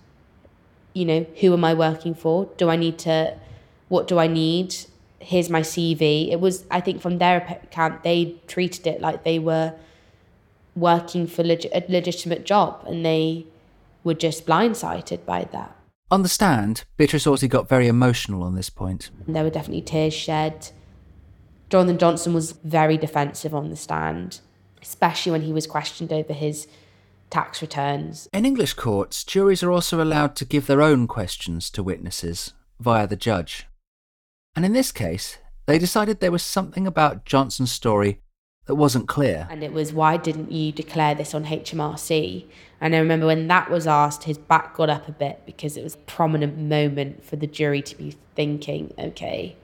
you 0.94 1.06
know, 1.06 1.28
who 1.40 1.54
am 1.54 1.64
I 1.64 1.76
working 1.76 2.16
for? 2.16 2.50
Do 2.58 2.68
I 2.72 2.78
need 2.78 2.98
to 3.00 3.38
what 3.90 4.08
do 4.08 4.18
I 4.18 4.26
need? 4.26 4.76
Here's 5.20 5.52
my 5.52 5.62
CV. 5.62 6.32
It 6.32 6.40
was, 6.40 6.66
I 6.72 6.82
think, 6.82 7.00
from 7.00 7.20
their 7.20 7.60
account, 7.64 8.02
they 8.02 8.38
treated 8.48 8.88
it 8.88 9.02
like 9.02 9.24
they 9.24 9.38
were 9.38 9.76
working 10.76 11.28
for 11.28 11.44
leg- 11.44 11.70
a 11.72 11.86
legitimate 11.88 12.44
job 12.44 12.84
and 12.88 13.06
they 13.06 13.46
were 14.04 14.16
just 14.16 14.48
blindsided 14.48 15.28
by 15.28 15.44
that. 15.52 15.77
On 16.10 16.24
the 16.24 16.30
stand, 16.30 16.86
Beatrice 16.96 17.26
Auty 17.26 17.50
got 17.50 17.68
very 17.68 17.88
emotional 17.88 18.42
on 18.44 18.56
this 18.56 18.70
point. 18.70 19.10
There 19.28 19.44
were 19.44 19.50
definitely 19.50 19.82
tears 19.82 20.14
shed. 20.14 20.70
Jonathan 21.70 21.98
Johnson 21.98 22.34
was 22.34 22.54
very 22.64 22.98
defensive 22.98 23.54
on 23.54 23.70
the 23.70 23.76
stand, 23.76 24.40
especially 24.82 25.34
when 25.34 25.42
he 25.42 25.52
was 25.52 25.68
questioned 25.68 26.14
over 26.14 26.32
his 26.32 26.68
tax 27.30 27.62
returns. 27.62 28.30
In 28.32 28.46
English 28.46 28.76
courts, 28.76 29.26
juries 29.26 29.64
are 29.64 29.72
also 29.72 30.02
allowed 30.02 30.38
to 30.38 30.46
give 30.46 30.66
their 30.66 30.82
own 30.82 31.08
questions 31.08 31.70
to 31.72 31.84
witnesses 31.84 32.54
via 32.80 33.06
the 33.06 33.18
judge. 33.18 33.68
And 34.56 34.64
in 34.64 34.72
this 34.72 34.94
case, 34.94 35.40
they 35.66 35.78
decided 35.78 36.22
there 36.22 36.32
was 36.32 36.42
something 36.44 36.88
about 36.88 37.26
Johnson's 37.26 37.72
story 37.74 38.22
that 38.68 38.76
wasn't 38.76 39.08
clear. 39.08 39.48
And 39.50 39.64
it 39.64 39.74
was, 39.74 39.94
why 39.94 40.18
didn't 40.18 40.52
you 40.52 40.72
declare 40.72 41.16
this 41.16 41.34
on 41.34 41.46
HMRC? 41.46 42.46
And 42.80 42.96
I 42.96 43.00
remember 43.00 43.26
when 43.26 43.48
that 43.48 43.72
was 43.72 43.88
asked, 43.88 44.26
his 44.26 44.38
back 44.38 44.76
got 44.76 44.90
up 44.90 45.08
a 45.08 45.14
bit 45.14 45.42
because 45.46 45.78
it 45.78 45.84
was 45.84 45.96
a 45.96 46.00
prominent 46.00 46.58
moment 46.58 47.26
for 47.26 47.38
the 47.38 47.48
jury 47.48 47.82
to 47.82 47.96
be 47.96 48.16
thinking, 48.36 48.94
okay, 49.00 49.56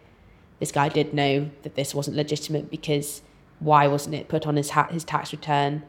this 0.59 0.71
guy 0.71 0.89
did 0.89 1.13
know 1.13 1.49
that 1.63 1.75
this 1.75 1.93
wasn't 1.93 2.15
legitimate 2.15 2.71
because 2.71 3.21
why 3.59 3.87
wasn't 3.87 4.15
it 4.15 4.29
put 4.29 4.47
on 4.47 4.55
his, 4.55 4.71
ha- 4.71 4.87
his 4.89 5.03
tax 5.03 5.31
return? 5.33 5.83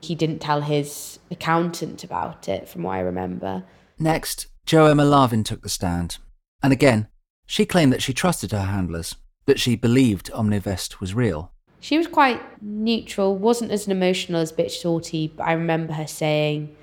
He 0.00 0.14
didn't 0.14 0.38
tell 0.38 0.62
his 0.62 1.18
accountant 1.30 2.04
about 2.04 2.48
it, 2.48 2.68
from 2.68 2.84
what 2.84 2.92
I 2.92 3.00
remember. 3.00 3.64
Next, 3.98 4.46
Jo 4.64 4.86
Emma 4.86 5.04
Larvin 5.04 5.44
took 5.44 5.62
the 5.62 5.68
stand. 5.68 6.18
And 6.62 6.72
again, 6.72 7.08
she 7.46 7.66
claimed 7.66 7.92
that 7.92 8.02
she 8.02 8.14
trusted 8.14 8.52
her 8.52 8.62
handlers, 8.62 9.16
that 9.46 9.60
she 9.60 9.76
believed 9.76 10.30
Omnivest 10.32 11.00
was 11.00 11.14
real. 11.14 11.52
She 11.80 11.96
was 11.96 12.06
quite 12.06 12.40
neutral, 12.62 13.36
wasn't 13.36 13.70
as 13.70 13.86
emotional 13.86 14.40
as 14.40 14.52
Beatrice 14.52 14.84
Auty, 14.84 15.30
but 15.36 15.44
I 15.44 15.52
remember 15.52 15.92
her 15.92 16.06
saying, 16.06 16.74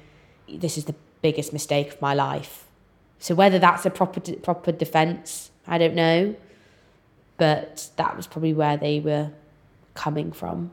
This 0.48 0.78
is 0.78 0.86
the 0.86 0.96
biggest 1.22 1.52
mistake 1.52 1.94
of 1.94 2.02
my 2.02 2.14
life. 2.14 2.66
So 3.20 3.36
whether 3.36 3.60
that's 3.60 3.86
a 3.86 3.90
proper 3.90 4.20
proper 4.38 4.72
defence, 4.72 5.52
I 5.68 5.78
don't 5.78 5.96
know. 5.96 6.36
But 7.38 7.90
that 7.98 8.16
was 8.16 8.28
probably 8.28 8.54
where 8.54 8.78
they 8.78 9.00
were 9.00 9.32
coming 9.94 10.32
from. 10.32 10.72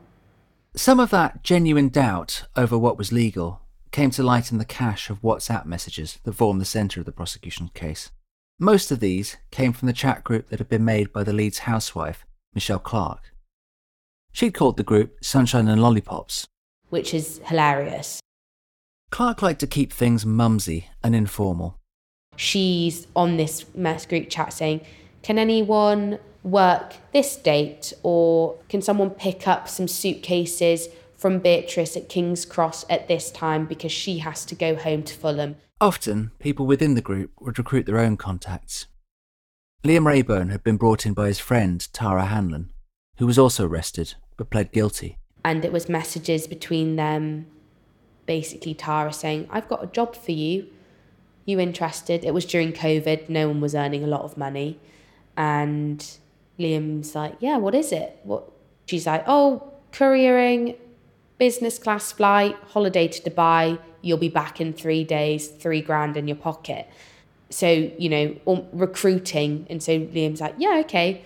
Some 0.75 0.99
of 0.99 1.09
that 1.09 1.43
genuine 1.43 1.89
doubt 1.89 2.45
over 2.55 2.77
what 2.77 2.97
was 2.97 3.11
legal 3.11 3.61
came 3.91 4.09
to 4.11 4.23
light 4.23 4.51
in 4.51 4.57
the 4.57 4.65
cache 4.65 5.09
of 5.09 5.21
WhatsApp 5.21 5.65
messages 5.65 6.19
that 6.23 6.33
formed 6.33 6.61
the 6.61 6.65
centre 6.65 6.99
of 6.99 7.05
the 7.05 7.11
prosecution 7.11 7.69
case. 7.73 8.11
Most 8.59 8.91
of 8.91 8.99
these 8.99 9.37
came 9.51 9.73
from 9.73 9.87
the 9.87 9.93
chat 9.93 10.23
group 10.23 10.49
that 10.49 10.59
had 10.59 10.69
been 10.69 10.85
made 10.85 11.11
by 11.11 11.23
the 11.23 11.33
Leeds 11.33 11.59
housewife, 11.59 12.25
Michelle 12.53 12.79
Clark. 12.79 13.32
She'd 14.33 14.55
called 14.55 14.77
the 14.77 14.83
group 14.83 15.23
Sunshine 15.23 15.67
and 15.67 15.81
Lollipops, 15.81 16.47
which 16.89 17.13
is 17.13 17.39
hilarious. 17.45 18.19
Clark 19.11 19.43
liked 19.43 19.59
to 19.59 19.67
keep 19.67 19.93
things 19.93 20.25
mumsy 20.25 20.89
and 21.03 21.15
informal. 21.15 21.79
She's 22.35 23.05
on 23.15 23.37
this 23.37 23.63
mess 23.75 24.07
group 24.07 24.29
chat 24.29 24.51
saying, 24.51 24.81
Can 25.21 25.37
anyone 25.37 26.17
work 26.41 26.95
this 27.11 27.35
date? 27.35 27.93
Or 28.01 28.57
can 28.69 28.81
someone 28.81 29.11
pick 29.11 29.47
up 29.47 29.69
some 29.69 29.87
suitcases 29.87 30.87
from 31.15 31.37
Beatrice 31.37 31.95
at 31.95 32.09
King's 32.09 32.43
Cross 32.43 32.87
at 32.89 33.07
this 33.07 33.29
time 33.29 33.67
because 33.67 33.91
she 33.91 34.17
has 34.17 34.45
to 34.45 34.55
go 34.55 34.75
home 34.75 35.03
to 35.03 35.13
Fulham? 35.13 35.57
Often, 35.79 36.31
people 36.39 36.65
within 36.65 36.95
the 36.95 37.01
group 37.01 37.31
would 37.39 37.59
recruit 37.59 37.85
their 37.85 37.99
own 37.99 38.17
contacts. 38.17 38.87
Liam 39.83 40.07
Rayburn 40.07 40.49
had 40.49 40.63
been 40.63 40.77
brought 40.77 41.05
in 41.05 41.13
by 41.13 41.27
his 41.27 41.39
friend, 41.39 41.87
Tara 41.93 42.25
Hanlon, 42.25 42.71
who 43.17 43.27
was 43.27 43.37
also 43.37 43.67
arrested 43.67 44.15
pled 44.37 44.71
guilty. 44.71 45.17
And 45.45 45.65
it 45.65 45.71
was 45.71 45.89
messages 45.89 46.47
between 46.47 46.95
them, 46.95 47.47
basically 48.25 48.73
Tara 48.73 49.11
saying, 49.11 49.47
I've 49.51 49.67
got 49.67 49.83
a 49.83 49.87
job 49.87 50.15
for 50.15 50.31
you. 50.31 50.67
You 51.45 51.59
interested? 51.59 52.23
It 52.23 52.33
was 52.33 52.45
during 52.45 52.71
COVID, 52.71 53.29
no 53.29 53.47
one 53.49 53.59
was 53.59 53.75
earning 53.75 54.03
a 54.03 54.07
lot 54.07 54.21
of 54.21 54.37
money. 54.37 54.79
And 55.35 56.05
Liam's 56.57 57.15
like, 57.15 57.35
Yeah, 57.39 57.57
what 57.57 57.75
is 57.75 57.91
it? 57.91 58.19
What 58.23 58.49
she's 58.85 59.05
like, 59.05 59.25
Oh, 59.27 59.73
couriering, 59.91 60.75
business 61.37 61.77
class 61.77 62.11
flight, 62.11 62.55
holiday 62.67 63.07
to 63.09 63.29
Dubai, 63.29 63.79
you'll 64.01 64.17
be 64.17 64.29
back 64.29 64.61
in 64.61 64.71
three 64.71 65.03
days, 65.03 65.47
three 65.47 65.81
grand 65.81 66.15
in 66.15 66.27
your 66.27 66.37
pocket. 66.37 66.87
So, 67.49 67.67
you 67.67 68.09
know, 68.09 68.35
um, 68.47 68.65
recruiting. 68.71 69.67
And 69.69 69.83
so 69.83 69.99
Liam's 69.99 70.39
like, 70.39 70.55
Yeah, 70.57 70.81
okay 70.85 71.23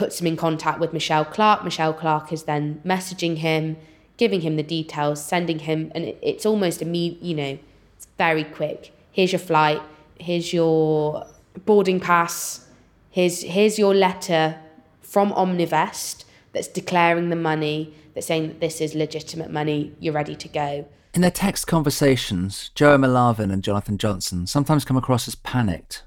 puts 0.00 0.18
him 0.18 0.26
in 0.26 0.34
contact 0.34 0.80
with 0.80 0.94
Michelle 0.94 1.26
Clark. 1.26 1.62
Michelle 1.62 1.92
Clark 1.92 2.32
is 2.32 2.44
then 2.44 2.80
messaging 2.86 3.36
him, 3.36 3.76
giving 4.16 4.40
him 4.40 4.56
the 4.56 4.62
details, 4.62 5.22
sending 5.22 5.58
him, 5.58 5.92
and 5.94 6.14
it's 6.22 6.46
almost 6.46 6.80
immediate, 6.80 7.22
you 7.22 7.34
know, 7.34 7.58
it's 7.98 8.08
very 8.16 8.44
quick. 8.44 8.94
Here's 9.12 9.30
your 9.30 9.38
flight, 9.38 9.82
here's 10.18 10.54
your 10.54 11.26
boarding 11.66 12.00
pass, 12.00 12.66
here's, 13.10 13.42
here's 13.42 13.78
your 13.78 13.94
letter 13.94 14.58
from 15.02 15.32
Omnivest 15.32 16.24
that's 16.54 16.68
declaring 16.68 17.28
the 17.28 17.36
money, 17.36 17.92
that's 18.14 18.26
saying 18.26 18.48
that 18.48 18.60
this 18.60 18.80
is 18.80 18.94
legitimate 18.94 19.50
money, 19.50 19.94
you're 20.00 20.14
ready 20.14 20.34
to 20.34 20.48
go. 20.48 20.88
In 21.12 21.20
their 21.20 21.30
text 21.30 21.66
conversations, 21.66 22.70
Jo 22.74 22.94
Emma 22.94 23.06
Larvin 23.06 23.50
and 23.50 23.62
Jonathan 23.62 23.98
Johnson 23.98 24.46
sometimes 24.46 24.86
come 24.86 24.96
across 24.96 25.28
as 25.28 25.34
panicked. 25.34 26.04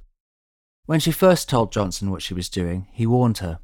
When 0.87 0.99
she 0.99 1.11
first 1.11 1.47
told 1.47 1.71
Johnson 1.71 2.09
what 2.09 2.23
she 2.23 2.33
was 2.33 2.49
doing, 2.49 2.87
he 2.91 3.05
warned 3.05 3.37
her 3.37 3.59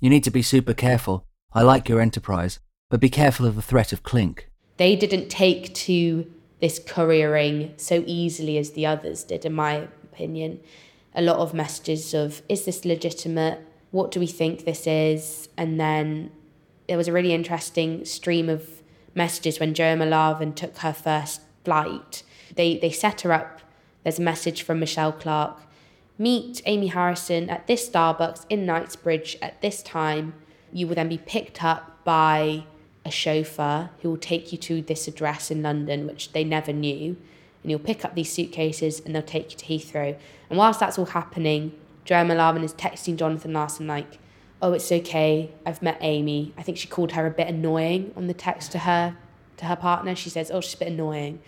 you 0.00 0.10
need 0.10 0.24
to 0.24 0.30
be 0.30 0.42
super 0.42 0.74
careful. 0.74 1.26
I 1.52 1.62
like 1.62 1.88
your 1.88 2.00
enterprise, 2.00 2.58
but 2.88 3.00
be 3.00 3.10
careful 3.10 3.46
of 3.46 3.54
the 3.54 3.62
threat 3.62 3.92
of 3.92 4.02
Clink. 4.02 4.50
They 4.78 4.96
didn't 4.96 5.28
take 5.28 5.74
to 5.74 6.30
this 6.60 6.78
couriering 6.78 7.74
so 7.76 8.02
easily 8.06 8.58
as 8.58 8.70
the 8.70 8.86
others 8.86 9.24
did, 9.24 9.44
in 9.44 9.52
my 9.52 9.88
opinion. 10.02 10.60
A 11.14 11.22
lot 11.22 11.38
of 11.38 11.54
messages 11.54 12.14
of, 12.14 12.42
is 12.48 12.64
this 12.64 12.84
legitimate? 12.84 13.60
What 13.90 14.10
do 14.10 14.20
we 14.20 14.26
think 14.26 14.64
this 14.64 14.86
is? 14.86 15.48
And 15.56 15.78
then 15.78 16.30
there 16.88 16.96
was 16.96 17.08
a 17.08 17.12
really 17.12 17.34
interesting 17.34 18.04
stream 18.04 18.48
of 18.48 18.82
messages 19.14 19.60
when 19.60 19.74
Jo 19.74 19.84
Emma 19.84 20.06
Larvin 20.06 20.54
took 20.54 20.78
her 20.78 20.92
first 20.92 21.40
flight. 21.64 22.22
They, 22.54 22.78
they 22.78 22.90
set 22.90 23.22
her 23.22 23.32
up. 23.32 23.60
There's 24.02 24.18
a 24.18 24.22
message 24.22 24.62
from 24.62 24.80
Michelle 24.80 25.12
Clark 25.12 25.60
meet 26.20 26.60
Amy 26.66 26.88
Harrison 26.88 27.48
at 27.48 27.66
this 27.66 27.88
Starbucks 27.88 28.44
in 28.50 28.66
Knightsbridge 28.66 29.38
at 29.40 29.58
this 29.62 29.82
time. 29.82 30.34
You 30.70 30.86
will 30.86 30.94
then 30.94 31.08
be 31.08 31.16
picked 31.16 31.64
up 31.64 32.04
by 32.04 32.64
a 33.06 33.10
chauffeur 33.10 33.88
who 34.02 34.10
will 34.10 34.18
take 34.18 34.52
you 34.52 34.58
to 34.58 34.82
this 34.82 35.08
address 35.08 35.50
in 35.50 35.62
London, 35.62 36.06
which 36.06 36.32
they 36.32 36.44
never 36.44 36.74
knew. 36.74 37.16
And 37.62 37.70
you'll 37.70 37.80
pick 37.80 38.04
up 38.04 38.14
these 38.14 38.30
suitcases 38.30 39.00
and 39.00 39.14
they'll 39.14 39.22
take 39.22 39.52
you 39.52 39.56
to 39.56 39.64
Heathrow. 39.64 40.14
And 40.50 40.58
whilst 40.58 40.78
that's 40.78 40.98
all 40.98 41.06
happening, 41.06 41.72
Jo 42.04 42.16
Emma 42.16 42.34
Larvin 42.34 42.64
is 42.64 42.74
texting 42.74 43.16
Jonathan 43.16 43.54
Larson 43.54 43.86
like, 43.86 44.18
oh, 44.60 44.74
it's 44.74 44.92
okay. 44.92 45.50
I've 45.64 45.80
met 45.80 45.96
Amy. 46.02 46.52
I 46.58 46.62
think 46.62 46.76
she 46.76 46.86
called 46.86 47.12
her 47.12 47.26
a 47.26 47.30
bit 47.30 47.48
annoying 47.48 48.12
on 48.14 48.26
the 48.26 48.34
text 48.34 48.72
to 48.72 48.80
her 48.80 49.16
to 49.56 49.64
her 49.64 49.76
partner. 49.76 50.14
She 50.14 50.28
says, 50.28 50.50
oh, 50.50 50.60
she's 50.60 50.74
a 50.74 50.78
bit 50.78 50.88
annoying 50.88 51.40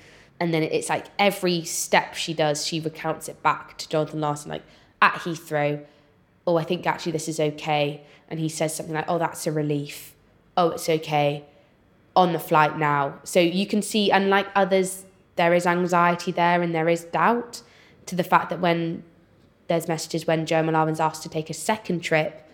and 0.42 0.52
then 0.52 0.64
it's 0.64 0.88
like 0.88 1.06
every 1.20 1.62
step 1.62 2.16
she 2.16 2.34
does, 2.34 2.66
she 2.66 2.80
recounts 2.80 3.28
it 3.28 3.40
back 3.44 3.78
to 3.78 3.88
Jonathan 3.88 4.20
Larson, 4.20 4.50
like 4.50 4.64
at 5.00 5.12
Heathrow. 5.12 5.84
Oh, 6.48 6.56
I 6.56 6.64
think 6.64 6.84
actually 6.84 7.12
this 7.12 7.28
is 7.28 7.38
okay. 7.38 8.02
And 8.28 8.40
he 8.40 8.48
says 8.48 8.74
something 8.74 8.92
like, 8.92 9.04
oh, 9.06 9.18
that's 9.18 9.46
a 9.46 9.52
relief. 9.52 10.14
Oh, 10.56 10.70
it's 10.70 10.88
okay. 10.88 11.44
On 12.16 12.32
the 12.32 12.40
flight 12.40 12.76
now. 12.76 13.20
So 13.22 13.38
you 13.38 13.68
can 13.68 13.82
see, 13.82 14.10
unlike 14.10 14.48
others, 14.56 15.04
there 15.36 15.54
is 15.54 15.64
anxiety 15.64 16.32
there 16.32 16.60
and 16.60 16.74
there 16.74 16.88
is 16.88 17.04
doubt 17.04 17.62
to 18.06 18.16
the 18.16 18.24
fact 18.24 18.50
that 18.50 18.58
when 18.58 19.04
there's 19.68 19.86
messages 19.86 20.26
when 20.26 20.44
Jo 20.44 20.56
Emma 20.56 20.92
asked 20.98 21.22
to 21.22 21.28
take 21.28 21.50
a 21.50 21.54
second 21.54 22.00
trip, 22.00 22.44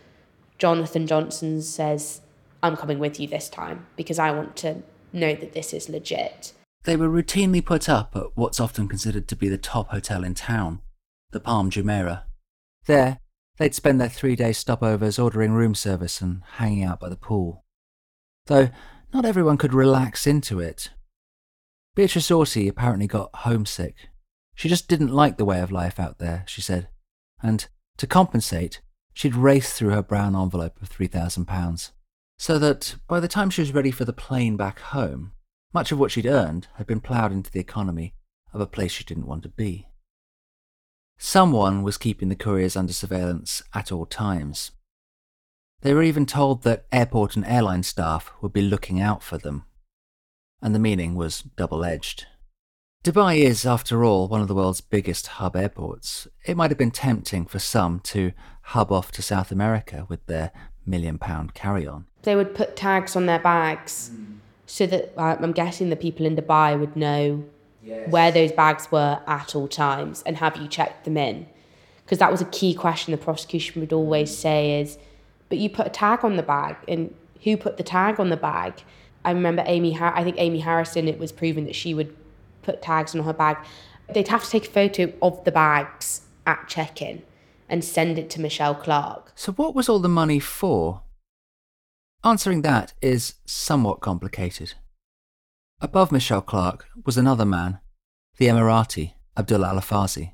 Jonathan 0.58 1.06
Johnson 1.06 1.62
says, 1.62 2.20
I'm 2.62 2.76
coming 2.76 2.98
with 2.98 3.18
you 3.18 3.28
this 3.28 3.48
time 3.48 3.86
because 3.96 4.18
I 4.18 4.30
want 4.30 4.56
to 4.56 4.82
know 5.10 5.34
that 5.34 5.54
this 5.54 5.72
is 5.72 5.88
legit. 5.88 6.52
They 6.88 6.96
were 6.96 7.10
routinely 7.10 7.62
put 7.62 7.86
up 7.86 8.16
at 8.16 8.34
what's 8.34 8.58
often 8.58 8.88
considered 8.88 9.28
to 9.28 9.36
be 9.36 9.50
the 9.50 9.58
top 9.58 9.90
hotel 9.90 10.24
in 10.24 10.32
town, 10.32 10.80
the 11.32 11.38
Palm 11.38 11.70
Jumeirah. 11.70 12.22
There, 12.86 13.18
they'd 13.58 13.74
spend 13.74 14.00
their 14.00 14.08
three 14.08 14.34
day 14.34 14.52
stopovers 14.52 15.22
ordering 15.22 15.52
room 15.52 15.74
service 15.74 16.22
and 16.22 16.40
hanging 16.52 16.84
out 16.84 16.98
by 16.98 17.10
the 17.10 17.16
pool. 17.16 17.66
Though 18.46 18.70
not 19.12 19.26
everyone 19.26 19.58
could 19.58 19.74
relax 19.74 20.26
into 20.26 20.60
it. 20.60 20.88
Beatrice 21.94 22.30
Auty 22.30 22.70
apparently 22.70 23.06
got 23.06 23.34
homesick. 23.34 24.08
She 24.54 24.70
just 24.70 24.88
didn't 24.88 25.12
like 25.12 25.36
the 25.36 25.44
way 25.44 25.60
of 25.60 25.70
life 25.70 26.00
out 26.00 26.16
there, 26.18 26.44
she 26.46 26.62
said, 26.62 26.88
and 27.42 27.68
to 27.98 28.06
compensate, 28.06 28.80
she'd 29.12 29.34
raced 29.34 29.74
through 29.74 29.90
her 29.90 30.02
brown 30.02 30.34
envelope 30.34 30.80
of 30.80 30.88
£3,000, 30.88 31.90
so 32.38 32.58
that 32.58 32.94
by 33.06 33.20
the 33.20 33.28
time 33.28 33.50
she 33.50 33.60
was 33.60 33.74
ready 33.74 33.90
for 33.90 34.06
the 34.06 34.14
plane 34.14 34.56
back 34.56 34.80
home, 34.80 35.32
much 35.78 35.92
of 35.92 35.98
what 36.00 36.10
she'd 36.10 36.26
earned 36.26 36.66
had 36.74 36.88
been 36.88 36.98
ploughed 36.98 37.30
into 37.30 37.52
the 37.52 37.60
economy 37.60 38.12
of 38.52 38.60
a 38.60 38.66
place 38.66 38.90
she 38.90 39.04
didn't 39.04 39.28
want 39.28 39.44
to 39.44 39.48
be. 39.48 39.86
Someone 41.16 41.84
was 41.84 41.96
keeping 41.96 42.28
the 42.28 42.34
couriers 42.34 42.74
under 42.76 42.92
surveillance 42.92 43.62
at 43.72 43.92
all 43.92 44.04
times. 44.04 44.72
They 45.82 45.94
were 45.94 46.02
even 46.02 46.26
told 46.26 46.64
that 46.64 46.86
airport 46.90 47.36
and 47.36 47.46
airline 47.46 47.84
staff 47.84 48.32
would 48.42 48.52
be 48.52 48.60
looking 48.60 49.00
out 49.00 49.22
for 49.22 49.38
them. 49.38 49.66
And 50.60 50.74
the 50.74 50.80
meaning 50.80 51.14
was 51.14 51.42
double 51.42 51.84
edged. 51.84 52.26
Dubai 53.04 53.36
is, 53.36 53.64
after 53.64 54.04
all, 54.04 54.26
one 54.26 54.40
of 54.40 54.48
the 54.48 54.56
world's 54.56 54.80
biggest 54.80 55.28
hub 55.38 55.54
airports. 55.54 56.26
It 56.44 56.56
might 56.56 56.72
have 56.72 56.78
been 56.78 56.90
tempting 56.90 57.46
for 57.46 57.60
some 57.60 58.00
to 58.00 58.32
hub 58.74 58.90
off 58.90 59.12
to 59.12 59.22
South 59.22 59.52
America 59.52 60.06
with 60.08 60.26
their 60.26 60.50
million 60.84 61.18
pound 61.18 61.54
carry 61.54 61.86
on. 61.86 62.06
They 62.22 62.34
would 62.34 62.56
put 62.56 62.74
tags 62.74 63.14
on 63.14 63.26
their 63.26 63.38
bags. 63.38 64.10
Mm 64.12 64.38
so 64.68 64.86
that 64.86 65.12
I'm 65.16 65.52
guessing 65.52 65.88
the 65.88 65.96
people 65.96 66.26
in 66.26 66.36
Dubai 66.36 66.78
would 66.78 66.94
know 66.94 67.42
yes. 67.82 68.10
where 68.10 68.30
those 68.30 68.52
bags 68.52 68.92
were 68.92 69.18
at 69.26 69.56
all 69.56 69.66
times 69.66 70.22
and 70.26 70.36
have 70.36 70.58
you 70.58 70.68
checked 70.68 71.04
them 71.06 71.16
in. 71.16 71.46
Because 72.04 72.18
that 72.18 72.30
was 72.30 72.42
a 72.42 72.46
key 72.46 72.74
question 72.74 73.10
the 73.12 73.16
prosecution 73.16 73.80
would 73.80 73.94
always 73.94 74.36
say 74.36 74.80
is, 74.80 74.98
but 75.48 75.56
you 75.56 75.70
put 75.70 75.86
a 75.86 75.90
tag 75.90 76.22
on 76.22 76.36
the 76.36 76.42
bag 76.42 76.76
and 76.86 77.14
who 77.44 77.56
put 77.56 77.78
the 77.78 77.82
tag 77.82 78.20
on 78.20 78.28
the 78.28 78.36
bag. 78.36 78.82
I 79.24 79.30
remember 79.30 79.62
Amy, 79.64 79.94
Har- 79.94 80.14
I 80.14 80.22
think 80.22 80.36
Amy 80.38 80.60
Harrison, 80.60 81.08
it 81.08 81.18
was 81.18 81.32
proven 81.32 81.64
that 81.64 81.74
she 81.74 81.94
would 81.94 82.14
put 82.62 82.82
tags 82.82 83.14
on 83.14 83.22
her 83.22 83.32
bag. 83.32 83.56
They'd 84.12 84.28
have 84.28 84.44
to 84.44 84.50
take 84.50 84.66
a 84.68 84.70
photo 84.70 85.12
of 85.22 85.42
the 85.44 85.52
bags 85.52 86.22
at 86.46 86.68
check 86.68 87.00
in 87.00 87.22
and 87.70 87.82
send 87.82 88.18
it 88.18 88.28
to 88.30 88.40
Michelle 88.40 88.74
Clark. 88.74 89.32
So, 89.34 89.52
what 89.52 89.74
was 89.74 89.88
all 89.88 89.98
the 89.98 90.08
money 90.08 90.40
for? 90.40 91.02
Answering 92.24 92.62
that 92.62 92.94
is 93.00 93.34
somewhat 93.46 94.00
complicated. 94.00 94.74
Above 95.80 96.10
Michelle 96.10 96.42
Clark 96.42 96.86
was 97.06 97.16
another 97.16 97.44
man, 97.44 97.78
the 98.38 98.46
Emirati, 98.46 99.12
Abdullah 99.36 99.68
Al 99.68 99.80
Afazi. 99.80 100.32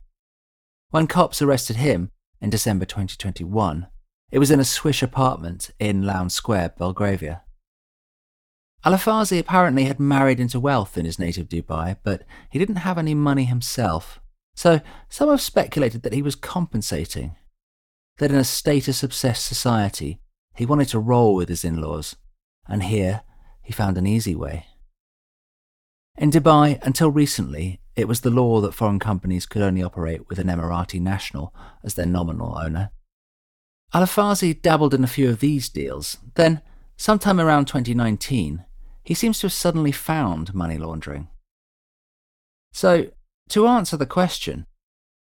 When 0.88 1.06
cops 1.06 1.42
arrested 1.42 1.76
him 1.76 2.10
in 2.40 2.48
December 2.48 2.86
2021, 2.86 3.86
it 4.32 4.38
was 4.38 4.50
in 4.50 4.60
a 4.60 4.64
swish 4.64 5.02
apartment 5.02 5.72
in 5.78 6.06
Lowndes 6.06 6.32
Square, 6.32 6.74
Belgravia. 6.78 7.42
Al 8.82 8.94
Afazi 8.94 9.38
apparently 9.38 9.84
had 9.84 10.00
married 10.00 10.40
into 10.40 10.58
wealth 10.58 10.96
in 10.96 11.04
his 11.04 11.18
native 11.18 11.50
Dubai, 11.50 11.98
but 12.02 12.22
he 12.50 12.58
didn't 12.58 12.76
have 12.76 12.96
any 12.96 13.14
money 13.14 13.44
himself. 13.44 14.20
So 14.54 14.80
some 15.10 15.28
have 15.28 15.42
speculated 15.42 16.02
that 16.02 16.14
he 16.14 16.22
was 16.22 16.34
compensating. 16.34 17.36
That 18.18 18.30
in 18.30 18.36
a 18.36 18.44
status 18.44 19.02
obsessed 19.02 19.44
society, 19.44 20.20
he 20.54 20.66
wanted 20.66 20.88
to 20.88 20.98
roll 20.98 21.34
with 21.34 21.48
his 21.48 21.64
in 21.64 21.80
laws, 21.80 22.16
and 22.68 22.84
here 22.84 23.22
he 23.62 23.72
found 23.72 23.98
an 23.98 24.06
easy 24.06 24.34
way. 24.34 24.66
In 26.16 26.30
Dubai, 26.30 26.78
until 26.82 27.10
recently, 27.10 27.80
it 27.96 28.06
was 28.06 28.20
the 28.20 28.30
law 28.30 28.60
that 28.60 28.74
foreign 28.74 28.98
companies 28.98 29.46
could 29.46 29.62
only 29.62 29.82
operate 29.82 30.28
with 30.28 30.38
an 30.38 30.46
Emirati 30.46 31.00
national 31.00 31.54
as 31.82 31.94
their 31.94 32.06
nominal 32.06 32.56
owner. 32.58 32.90
Al 33.92 34.02
Afazi 34.02 34.60
dabbled 34.60 34.94
in 34.94 35.04
a 35.04 35.08
few 35.08 35.28
of 35.28 35.40
these 35.40 35.68
deals. 35.68 36.18
Then, 36.34 36.60
sometime 36.96 37.40
around 37.40 37.66
2019, 37.66 38.64
he 39.04 39.14
seems 39.14 39.38
to 39.40 39.46
have 39.46 39.52
suddenly 39.52 39.92
found 39.92 40.54
money 40.54 40.78
laundering. 40.78 41.28
So, 42.72 43.10
to 43.50 43.66
answer 43.66 43.96
the 43.96 44.06
question, 44.06 44.66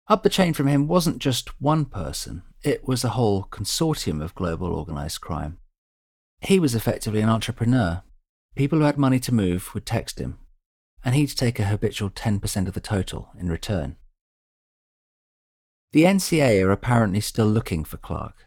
up 0.09 0.22
the 0.22 0.28
chain 0.28 0.52
from 0.52 0.66
him 0.66 0.88
wasn't 0.88 1.18
just 1.18 1.61
one 1.61 1.85
person, 1.85 2.42
it 2.62 2.87
was 2.87 3.05
a 3.05 3.11
whole 3.11 3.44
consortium 3.51 4.23
of 4.23 4.35
global 4.35 4.73
organised 4.75 5.20
crime. 5.20 5.59
He 6.40 6.59
was 6.59 6.75
effectively 6.75 7.20
an 7.20 7.29
entrepreneur. 7.29 8.03
People 8.57 8.79
who 8.79 8.85
had 8.85 8.99
money 8.99 9.20
to 9.20 9.35
move 9.35 9.73
would 9.75 9.87
text 9.87 10.18
him, 10.18 10.38
and 11.05 11.14
he'd 11.14 11.29
take 11.29 11.59
a 11.59 11.64
habitual 11.64 12.11
10% 12.11 12.66
of 12.66 12.75
the 12.75 12.81
total 12.81 13.31
in 13.38 13.49
return. 13.49 13.96
The 15.92 16.05
NCA 16.05 16.64
are 16.64 16.70
apparently 16.70 17.20
still 17.20 17.46
looking 17.46 17.85
for 17.85 17.96
Clark. 17.96 18.46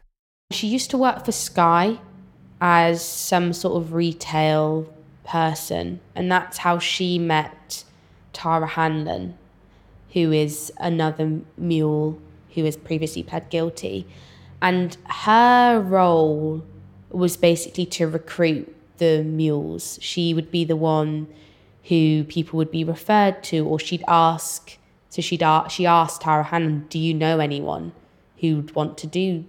She 0.52 0.68
used 0.68 0.92
to 0.92 0.98
work 0.98 1.26
for 1.26 1.32
Sky 1.32 2.00
as 2.62 3.04
some 3.04 3.52
sort 3.52 3.82
of 3.82 3.94
retail 3.94 4.88
person, 5.26 6.00
and 6.16 6.32
that's 6.32 6.60
how 6.60 6.80
she 6.80 7.18
met 7.18 7.84
Tara 8.32 8.68
Hanlon, 8.68 9.38
who 10.14 10.32
is 10.32 10.72
another 10.78 11.42
mule 11.58 12.20
who 12.56 12.64
has 12.66 12.78
previously 12.78 13.24
pled 13.24 13.50
guilty. 13.50 14.08
And 14.62 14.96
her 15.06 15.80
role 15.80 16.64
was 17.10 17.38
basically 17.38 17.86
to 17.86 18.08
recruit 18.08 18.76
the 18.98 19.24
mules. 19.24 20.00
She 20.02 20.34
would 20.34 20.52
be 20.52 20.64
the 20.64 20.76
one 20.76 21.28
who 21.84 22.24
people 22.24 22.58
would 22.58 22.72
be 22.72 22.84
referred 22.84 23.44
to, 23.44 23.66
or 23.66 23.80
she'd 23.80 24.04
ask. 24.08 24.78
So 25.10 25.22
she'd 25.22 25.44
she 25.70 25.86
asked 25.86 26.22
Tara 26.22 26.44
Hanlon, 26.44 26.88
"Do 26.90 26.98
you 26.98 27.14
know 27.14 27.40
anyone 27.40 27.92
who'd 28.38 28.74
want 28.74 28.98
to 29.00 29.08
do 29.08 29.44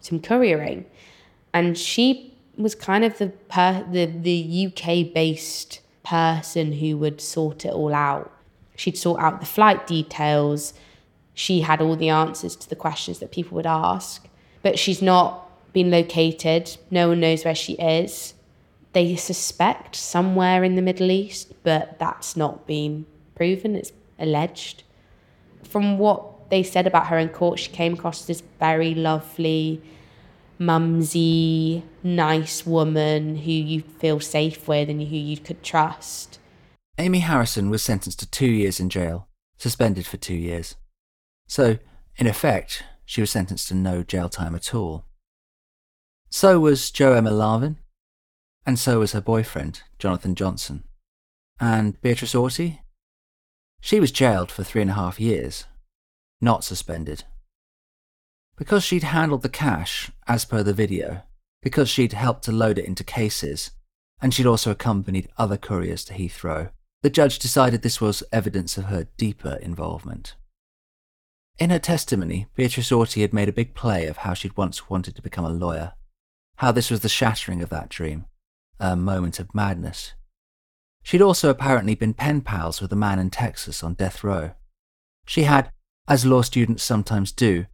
some 0.00 0.20
couriering?" 0.20 0.86
And 1.52 1.78
she 1.78 2.34
was 2.56 2.74
kind 2.74 3.04
of 3.04 3.18
the 3.18 3.28
per, 3.48 3.84
the 3.90 4.06
the 4.06 4.66
UK 4.66 5.12
based 5.12 5.80
person 6.02 6.72
who 6.72 6.96
would 6.98 7.20
sort 7.20 7.64
it 7.64 7.72
all 7.72 7.94
out. 7.94 8.30
She'd 8.76 8.98
sort 8.98 9.20
out 9.20 9.40
the 9.40 9.46
flight 9.46 9.86
details. 9.86 10.74
She 11.34 11.60
had 11.60 11.82
all 11.82 11.96
the 11.96 12.08
answers 12.08 12.56
to 12.56 12.68
the 12.68 12.76
questions 12.76 13.18
that 13.18 13.32
people 13.32 13.56
would 13.56 13.66
ask, 13.66 14.26
but 14.62 14.78
she's 14.78 15.02
not 15.02 15.50
been 15.72 15.90
located. 15.90 16.76
No 16.90 17.08
one 17.08 17.20
knows 17.20 17.44
where 17.44 17.54
she 17.54 17.74
is. 17.74 18.34
They 18.92 19.16
suspect 19.16 19.96
somewhere 19.96 20.62
in 20.62 20.76
the 20.76 20.82
Middle 20.82 21.10
East, 21.10 21.52
but 21.64 21.98
that's 21.98 22.36
not 22.36 22.66
been 22.66 23.06
proven. 23.34 23.74
It's 23.74 23.92
alleged. 24.18 24.84
From 25.64 25.98
what 25.98 26.48
they 26.50 26.62
said 26.62 26.86
about 26.86 27.08
her 27.08 27.18
in 27.18 27.30
court, 27.30 27.58
she 27.58 27.72
came 27.72 27.94
across 27.94 28.20
as 28.20 28.26
this 28.28 28.42
very 28.60 28.94
lovely, 28.94 29.82
mumsy, 30.60 31.82
nice 32.04 32.64
woman 32.64 33.38
who 33.38 33.50
you 33.50 33.80
feel 33.82 34.20
safe 34.20 34.68
with 34.68 34.88
and 34.88 35.02
who 35.02 35.16
you 35.16 35.38
could 35.38 35.64
trust. 35.64 36.38
Amy 36.96 37.18
Harrison 37.18 37.70
was 37.70 37.82
sentenced 37.82 38.20
to 38.20 38.30
two 38.30 38.46
years 38.46 38.78
in 38.78 38.88
jail, 38.88 39.26
suspended 39.58 40.06
for 40.06 40.16
two 40.16 40.34
years. 40.34 40.76
So, 41.46 41.78
in 42.16 42.26
effect, 42.26 42.84
she 43.04 43.20
was 43.20 43.30
sentenced 43.30 43.68
to 43.68 43.74
no 43.74 44.02
jail 44.02 44.28
time 44.28 44.54
at 44.54 44.74
all. 44.74 45.04
So 46.30 46.58
was 46.58 46.90
Jo 46.90 47.12
Emma 47.12 47.30
Larvin, 47.30 47.76
and 48.66 48.78
so 48.78 49.00
was 49.00 49.12
her 49.12 49.20
boyfriend, 49.20 49.82
Jonathan 49.98 50.34
Johnson. 50.34 50.84
And 51.60 52.00
Beatrice 52.00 52.34
Auty? 52.34 52.80
She 53.80 54.00
was 54.00 54.10
jailed 54.10 54.50
for 54.50 54.64
three 54.64 54.82
and 54.82 54.90
a 54.90 54.94
half 54.94 55.20
years, 55.20 55.66
not 56.40 56.64
suspended. 56.64 57.24
Because 58.56 58.82
she'd 58.82 59.02
handled 59.02 59.42
the 59.42 59.48
cash, 59.48 60.10
as 60.26 60.44
per 60.44 60.62
the 60.62 60.72
video, 60.72 61.22
because 61.62 61.88
she'd 61.88 62.12
helped 62.12 62.44
to 62.44 62.52
load 62.52 62.78
it 62.78 62.86
into 62.86 63.04
cases, 63.04 63.72
and 64.20 64.32
she'd 64.32 64.46
also 64.46 64.70
accompanied 64.70 65.28
other 65.36 65.56
couriers 65.56 66.04
to 66.06 66.14
Heathrow, 66.14 66.70
the 67.02 67.10
judge 67.10 67.38
decided 67.38 67.82
this 67.82 68.00
was 68.00 68.22
evidence 68.32 68.78
of 68.78 68.84
her 68.86 69.08
deeper 69.18 69.58
involvement. 69.60 70.34
In 71.58 71.70
her 71.70 71.78
testimony, 71.78 72.46
Beatrice 72.56 72.90
Auty 72.90 73.20
had 73.22 73.32
made 73.32 73.48
a 73.48 73.52
big 73.52 73.74
play 73.74 74.06
of 74.06 74.18
how 74.18 74.34
she'd 74.34 74.56
once 74.56 74.90
wanted 74.90 75.14
to 75.14 75.22
become 75.22 75.44
a 75.44 75.50
lawyer, 75.50 75.92
how 76.56 76.72
this 76.72 76.90
was 76.90 77.00
the 77.00 77.08
shattering 77.08 77.62
of 77.62 77.68
that 77.70 77.88
dream, 77.88 78.26
a 78.80 78.96
moment 78.96 79.38
of 79.38 79.54
madness. 79.54 80.14
She'd 81.04 81.22
also 81.22 81.50
apparently 81.50 81.94
been 81.94 82.14
pen 82.14 82.40
pals 82.40 82.80
with 82.80 82.92
a 82.92 82.96
man 82.96 83.20
in 83.20 83.30
Texas 83.30 83.84
on 83.84 83.94
death 83.94 84.24
row. 84.24 84.52
She 85.26 85.44
had, 85.44 85.70
as 86.08 86.26
law 86.26 86.42
students 86.42 86.82
sometimes 86.82 87.30
do, 87.30 87.66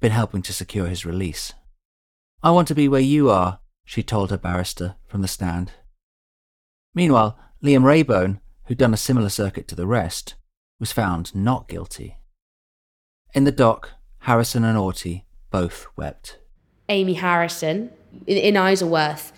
been 0.00 0.12
helping 0.12 0.42
to 0.42 0.52
secure 0.52 0.86
his 0.86 1.06
release. 1.06 1.54
I 2.42 2.50
want 2.50 2.68
to 2.68 2.74
be 2.74 2.88
where 2.88 3.00
you 3.00 3.30
are, 3.30 3.60
she 3.86 4.02
told 4.02 4.30
her 4.30 4.36
barrister 4.36 4.96
from 5.06 5.22
the 5.22 5.28
stand. 5.28 5.72
Meanwhile, 6.94 7.38
Liam 7.62 7.84
Raybone, 7.84 8.40
who'd 8.66 8.78
done 8.78 8.92
a 8.92 8.98
similar 8.98 9.30
circuit 9.30 9.66
to 9.68 9.74
the 9.74 9.86
rest, 9.86 10.34
was 10.78 10.92
found 10.92 11.34
not 11.34 11.68
guilty. 11.68 12.18
In 13.34 13.42
the 13.42 13.52
dock, 13.52 13.90
Harrison 14.20 14.64
and 14.64 14.78
Auty 14.78 15.24
both 15.50 15.88
wept. 15.96 16.38
Amy 16.88 17.14
Harrison 17.14 17.90
in, 18.26 18.36
in 18.36 18.56
Isleworth, 18.56 19.32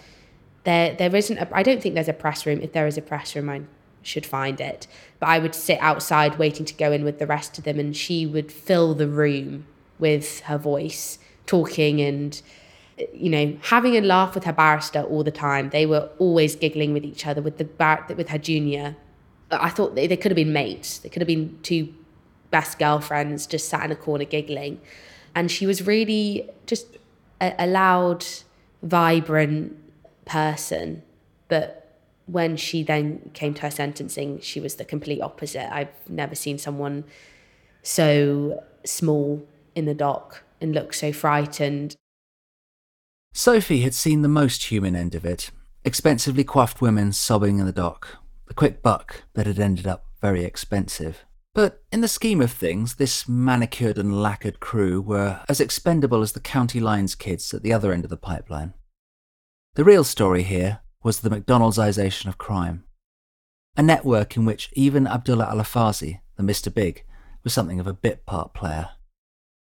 there 0.65 0.95
there 0.95 1.15
isn't. 1.17 1.39
A, 1.39 1.49
I 1.53 1.63
don't 1.63 1.83
think 1.83 1.95
there's 1.95 2.09
a 2.09 2.13
press 2.13 2.45
room. 2.45 2.61
If 2.61 2.73
there 2.73 2.87
is 2.87 2.99
a 2.99 3.03
press 3.03 3.35
room, 3.35 3.49
I 3.49 3.63
should 4.03 4.27
find 4.27 4.61
it. 4.61 4.87
But 5.19 5.31
I 5.31 5.39
would 5.39 5.55
sit 5.55 5.79
outside 5.81 6.39
waiting 6.39 6.67
to 6.67 6.75
go 6.75 6.93
in 6.93 7.05
with 7.05 7.19
the 7.19 7.27
rest 7.27 7.57
of 7.57 7.65
them, 7.65 7.81
and 7.81 7.97
she 7.97 8.27
would 8.27 8.53
fill 8.53 8.95
the 8.95 9.09
room 9.09 9.67
with 9.99 10.41
her 10.41 10.59
voice, 10.59 11.19
talking 11.47 12.01
and 12.01 12.41
you 13.15 13.31
know 13.31 13.57
having 13.63 13.97
a 13.97 14.01
laugh 14.03 14.35
with 14.35 14.45
her 14.45 14.53
barrister 14.53 15.03
all 15.03 15.25
the 15.25 15.31
time. 15.31 15.71
They 15.71 15.87
were 15.87 16.11
always 16.19 16.55
giggling 16.55 16.93
with 16.93 17.05
each 17.05 17.27
other 17.27 17.41
with 17.41 17.57
the 17.57 17.65
bar- 17.65 18.05
with 18.15 18.29
her 18.29 18.39
junior. 18.39 18.97
I 19.51 19.71
thought 19.71 19.95
they, 19.95 20.07
they 20.07 20.17
could 20.17 20.33
have 20.33 20.37
been 20.37 20.53
mates. 20.53 20.99
They 20.99 21.09
could 21.09 21.23
have 21.23 21.29
been 21.29 21.59
two 21.63 21.95
best 22.57 22.79
girlfriends 22.79 23.47
just 23.47 23.69
sat 23.69 23.85
in 23.85 23.93
a 23.93 23.97
corner 23.97 24.25
giggling. 24.25 24.81
And 25.35 25.51
she 25.51 25.67
was 25.67 25.87
really 25.87 26.49
just 26.67 26.87
a, 27.39 27.55
a 27.59 27.67
loud, 27.67 28.25
vibrant 28.83 29.77
person. 30.25 31.03
But 31.49 31.99
when 32.25 32.57
she 32.57 32.83
then 32.83 33.31
came 33.35 33.53
to 33.53 33.63
her 33.63 33.71
sentencing, 33.71 34.41
she 34.41 34.59
was 34.59 34.77
the 34.77 34.87
complete 34.87 35.21
opposite. 35.21 35.71
I've 35.71 35.93
never 36.09 36.35
seen 36.35 36.57
someone 36.57 37.05
so 37.83 38.65
small 38.87 39.47
in 39.75 39.85
the 39.85 39.95
dock 39.95 40.43
and 40.59 40.75
look 40.75 40.95
so 40.95 41.13
frightened. 41.13 41.95
Sophie 43.35 43.83
had 43.83 43.93
seen 43.93 44.23
the 44.23 44.29
most 44.29 44.71
human 44.73 44.97
end 44.97 45.15
of 45.15 45.27
it 45.27 45.51
expensively 45.85 46.43
coiffed 46.43 46.81
women 46.81 47.13
sobbing 47.13 47.59
in 47.59 47.67
the 47.67 47.81
dock, 47.85 48.17
the 48.47 48.55
quick 48.55 48.83
buck 48.83 49.25
that 49.35 49.47
had 49.47 49.61
ended 49.61 49.87
up 49.87 50.07
very 50.23 50.43
expensive. 50.43 51.27
But 51.57 51.83
in 51.91 52.03
the 52.03 52.07
scheme 52.07 52.43
of 52.43 52.53
things, 52.53 52.97
this 52.97 53.27
manicured 53.27 53.97
and 53.97 54.21
lacquered 54.21 54.61
crew 54.61 55.01
were 55.01 55.41
as 55.49 55.59
expendable 55.59 56.21
as 56.21 56.33
the 56.33 56.39
county 56.39 56.81
lines 56.81 57.15
kids 57.15 57.55
at 57.55 57.63
the 57.63 57.73
other 57.73 57.95
end 57.95 58.05
of 58.05 58.11
the 58.11 58.19
pipeline. 58.19 58.75
The 59.75 59.83
real 59.83 60.05
story 60.05 60.43
here 60.43 60.81
was 61.03 61.21
the 61.21 61.31
McDonald'sization 61.31 62.27
of 62.27 62.37
crime. 62.37 62.85
A 63.75 63.83
network 63.83 64.37
in 64.37 64.45
which 64.45 64.69
even 64.75 65.07
Abdullah 65.07 65.49
Al 65.49 65.57
Afazi, 65.57 66.21
the 66.37 66.43
Mr. 66.43 66.73
Big, 66.73 67.05
was 67.43 67.55
something 67.55 67.81
of 67.81 67.87
a 67.87 67.95
bit 67.95 68.27
part 68.27 68.53
player. 68.53 68.91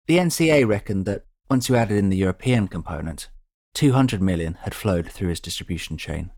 The 0.07 0.17
NCA 0.17 0.67
reckoned 0.67 1.05
that 1.05 1.27
once 1.51 1.69
you 1.69 1.77
added 1.77 1.99
in 1.99 2.09
the 2.09 2.17
European 2.17 2.67
component, 2.67 3.29
200 3.75 4.23
million 4.23 4.55
had 4.63 4.75
flowed 4.75 5.13
through 5.13 5.29
his 5.29 5.41
distribution 5.41 5.99
chain. 5.99 6.31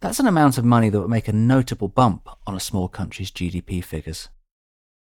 That's 0.00 0.18
an 0.18 0.26
amount 0.26 0.56
of 0.56 0.64
money 0.64 0.88
that 0.88 0.98
would 0.98 1.10
make 1.10 1.28
a 1.28 1.32
notable 1.32 1.88
bump 1.88 2.26
on 2.46 2.54
a 2.54 2.60
small 2.60 2.88
country's 2.88 3.30
GDP 3.30 3.84
figures. 3.84 4.30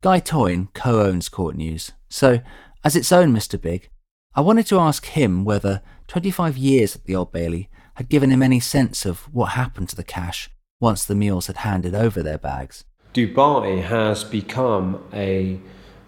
Guy 0.02 0.18
Toyne 0.18 0.68
co 0.74 1.00
owns 1.00 1.30
Court 1.30 1.56
News, 1.56 1.92
so, 2.10 2.40
as 2.84 2.94
its 2.94 3.10
own 3.10 3.32
Mr. 3.32 3.58
Big, 3.58 3.88
I 4.34 4.42
wanted 4.42 4.66
to 4.66 4.78
ask 4.78 5.06
him 5.06 5.46
whether 5.46 5.80
25 6.08 6.58
years 6.58 6.94
at 6.94 7.04
the 7.04 7.16
Old 7.16 7.32
Bailey 7.32 7.70
had 7.94 8.10
given 8.10 8.30
him 8.30 8.42
any 8.42 8.60
sense 8.60 9.06
of 9.06 9.32
what 9.32 9.52
happened 9.52 9.88
to 9.90 9.96
the 9.96 10.04
cash 10.04 10.50
once 10.78 11.06
the 11.06 11.14
mules 11.14 11.46
had 11.46 11.58
handed 11.58 11.94
over 11.94 12.22
their 12.22 12.38
bags. 12.38 12.84
Dubai 13.14 13.82
has 13.82 14.24
become 14.24 15.02
a 15.14 15.58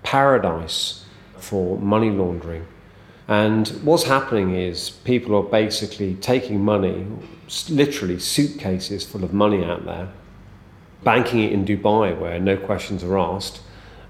paradise 0.03 1.07
for 1.39 1.79
money 1.79 2.11
laundering. 2.11 2.67
And 3.27 3.69
what's 3.83 4.05
happening 4.05 4.55
is 4.55 4.91
people 4.91 5.35
are 5.35 5.43
basically 5.43 6.15
taking 6.17 6.63
money, 6.63 7.07
literally 7.71 8.19
suitcases 8.19 9.07
full 9.07 9.25
of 9.25 9.33
money 9.33 9.65
out 9.65 9.87
there, 9.87 10.09
banking 11.03 11.41
it 11.41 11.53
in 11.53 11.65
Dubai 11.65 12.19
where 12.19 12.39
no 12.39 12.57
questions 12.57 13.03
are 13.03 13.19
asked, 13.19 13.61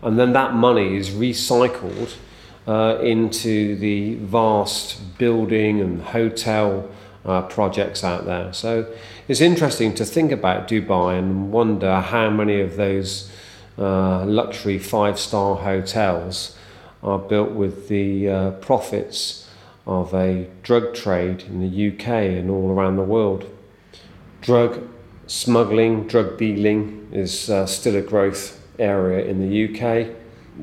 and 0.02 0.18
then 0.18 0.32
that 0.32 0.54
money 0.54 0.96
is 0.96 1.10
recycled 1.10 2.16
uh, 2.66 2.98
into 3.02 3.76
the 3.76 4.16
vast 4.16 5.18
building 5.18 5.80
and 5.80 6.02
hotel 6.02 6.90
uh, 7.24 7.42
projects 7.42 8.02
out 8.02 8.26
there. 8.26 8.52
So 8.52 8.92
it's 9.28 9.40
interesting 9.40 9.94
to 9.94 10.04
think 10.04 10.32
about 10.32 10.68
Dubai 10.68 11.18
and 11.18 11.52
wonder 11.52 12.00
how 12.00 12.30
many 12.30 12.60
of 12.60 12.76
those 12.76 13.30
uh, 13.78 14.24
luxury 14.24 14.78
five 14.78 15.18
star 15.18 15.56
hotels 15.56 16.56
are 17.04 17.18
built 17.18 17.50
with 17.50 17.88
the 17.88 18.28
uh, 18.28 18.50
profits 18.52 19.48
of 19.86 20.14
a 20.14 20.48
drug 20.62 20.94
trade 20.94 21.42
in 21.42 21.60
the 21.60 21.88
UK 21.88 22.08
and 22.08 22.50
all 22.50 22.70
around 22.70 22.96
the 22.96 23.02
world. 23.02 23.48
Drug 24.40 24.88
smuggling, 25.26 26.06
drug 26.06 26.38
dealing 26.38 27.08
is 27.12 27.50
uh, 27.50 27.66
still 27.66 27.96
a 27.96 28.02
growth 28.02 28.60
area 28.78 29.24
in 29.26 29.40
the 29.40 29.68
UK. 29.68 30.08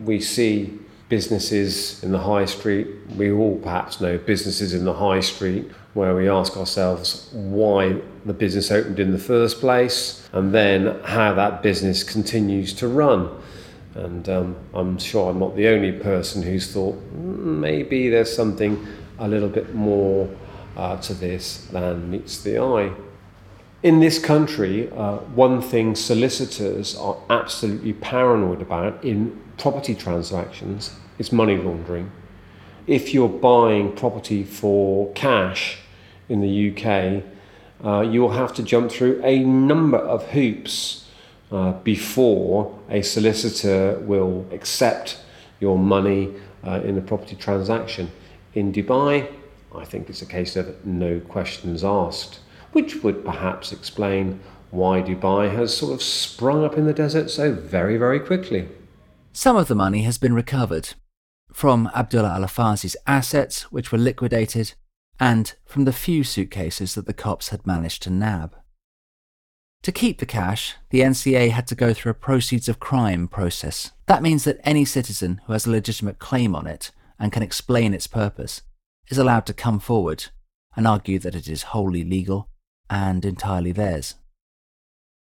We 0.04 0.20
see 0.20 0.78
businesses 1.10 2.04
in 2.04 2.12
the 2.12 2.20
high 2.20 2.46
street. 2.46 2.88
We 3.18 3.32
all 3.32 3.58
perhaps 3.58 4.02
know 4.02 4.18
businesses 4.18 4.74
in 4.74 4.86
the 4.86 4.94
high 4.94 5.20
street 5.20 5.70
where 5.94 6.16
we 6.16 6.30
ask 6.30 6.56
ourselves 6.56 7.30
why 7.34 8.00
the 8.26 8.34
business 8.34 8.72
opened 8.72 9.00
in 9.00 9.12
the 9.12 9.20
first 9.20 9.60
place 9.60 10.28
and 10.32 10.54
then 10.54 11.00
how 11.04 11.34
that 11.34 11.62
business 11.62 12.04
continues 12.04 12.74
to 12.74 12.88
run. 12.88 13.30
And 13.96 14.28
um, 14.30 14.56
I'm 14.74 14.98
sure 14.98 15.30
I'm 15.30 15.40
not 15.40 15.56
the 15.56 15.68
only 15.68 15.92
person 15.92 16.44
who's 16.44 16.72
thought 16.72 16.96
maybe 17.14 18.10
there's 18.10 18.34
something 18.34 18.88
a 19.20 19.28
little 19.28 19.50
bit 19.50 19.76
more 19.76 20.30
uh, 20.78 20.98
to 20.98 21.14
this 21.14 21.66
than 21.68 22.10
meets 22.10 22.42
the 22.42 22.60
eye. 22.60 22.92
In 23.84 24.00
this 24.00 24.20
country, 24.20 24.92
uh, 24.92 25.18
one 25.36 25.62
thing 25.62 25.96
solicitors 25.96 26.96
are 26.96 27.18
absolutely 27.30 27.94
paranoid 27.94 28.62
about 28.62 29.04
in 29.04 29.42
property 29.58 29.96
transactions 29.96 30.96
is 31.18 31.32
money 31.32 31.58
laundering. 31.58 32.12
If 32.88 33.14
you're 33.14 33.30
buying 33.30 33.96
property 33.96 34.44
for 34.44 35.12
cash 35.14 35.80
in 36.30 36.42
the 36.42 36.72
UK, 36.72 37.24
uh, 37.84 38.02
you'll 38.02 38.32
have 38.32 38.54
to 38.54 38.64
jump 38.64 38.92
through 38.92 39.20
a 39.24 39.40
number 39.40 39.98
of 39.98 40.28
hoops 40.30 41.01
uh, 41.52 41.74
before 41.84 42.80
a 42.90 43.02
solicitor 43.02 44.00
will 44.02 44.46
accept 44.52 45.20
your 45.60 45.78
money 45.78 46.34
uh, 46.66 46.82
in 46.84 46.98
a 46.98 47.02
property 47.02 47.36
transaction. 47.36 48.12
In 48.54 48.72
Dubai, 48.72 49.28
I 49.74 49.86
think 49.86 50.10
it's 50.10 50.22
a 50.22 50.26
case 50.26 50.56
of 50.56 50.86
no 50.86 51.20
questions 51.20 51.84
asked, 51.84 52.40
which 52.72 53.04
would 53.04 53.24
perhaps 53.24 53.72
explain 53.72 54.40
why 54.70 55.02
Dubai 55.02 55.54
has 55.54 55.76
sort 55.76 55.94
of 55.94 56.02
sprung 56.02 56.64
up 56.64 56.78
in 56.78 56.86
the 56.86 56.94
desert 56.94 57.30
so 57.30 57.54
very, 57.54 57.98
very 57.98 58.20
quickly. 58.20 58.68
Some 59.34 59.58
of 59.58 59.68
the 59.68 59.76
money 59.76 60.04
has 60.04 60.18
been 60.18 60.34
recovered 60.34 60.94
from 61.54 61.90
Abdullah 61.94 62.36
Al 62.36 62.44
Afazi's 62.44 62.96
assets, 63.06 63.72
which 63.72 63.92
were 63.92 63.98
liquidated, 63.98 64.74
and 65.20 65.54
from 65.66 65.86
the 65.86 65.94
few 65.94 66.24
suitcases 66.24 66.96
that 66.96 67.06
the 67.06 67.14
cops 67.14 67.50
had 67.50 67.68
managed 67.68 68.02
to 68.04 68.10
nab. 68.10 68.56
To 69.84 69.92
keep 69.92 70.20
the 70.20 70.28
cash, 70.28 70.76
the 70.92 71.00
NCA 71.00 71.50
had 71.50 71.66
to 71.68 71.76
go 71.76 71.92
through 71.92 72.12
a 72.12 72.16
proceeds 72.16 72.70
of 72.70 72.80
crime 72.80 73.28
process. 73.28 73.92
That 74.06 74.22
means 74.22 74.44
that 74.44 74.60
any 74.64 74.86
citizen 74.86 75.42
who 75.46 75.54
has 75.54 75.66
a 75.66 75.72
legitimate 75.72 76.20
claim 76.20 76.56
on 76.56 76.68
it 76.68 76.92
and 77.18 77.32
can 77.32 77.42
explain 77.42 77.94
its 77.94 78.06
purpose 78.06 78.62
is 79.10 79.18
allowed 79.18 79.48
to 79.48 79.54
come 79.54 79.80
forward 79.80 80.26
and 80.76 80.88
argue 80.88 81.18
that 81.20 81.34
it 81.34 81.48
is 81.48 81.64
wholly 81.64 82.04
legal 82.04 82.48
and 82.92 83.26
entirely 83.26 83.72
theirs. 83.72 84.16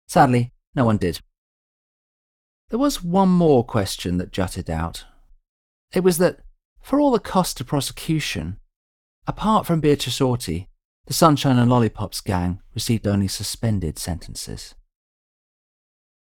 Sadly, 0.08 0.52
no 0.74 0.84
one 0.84 0.96
did. 0.96 1.20
There 2.70 2.78
was 2.78 3.04
one 3.04 3.28
more 3.28 3.64
question 3.64 4.16
that 4.18 4.32
jutted 4.32 4.68
out. 4.68 5.04
It 5.92 6.00
was 6.00 6.18
that, 6.18 6.40
for 6.80 6.98
all 7.00 7.12
the 7.12 7.20
cost 7.20 7.56
to 7.58 7.64
prosecution, 7.64 8.58
apart 9.26 9.66
from 9.66 9.80
Beatrice 9.80 10.20
Auty, 10.20 10.66
the 11.06 11.14
Sunshine 11.14 11.58
and 11.58 11.70
Lollipops 11.70 12.20
gang 12.20 12.60
received 12.74 13.06
only 13.06 13.28
suspended 13.28 13.98
sentences. 13.98 14.74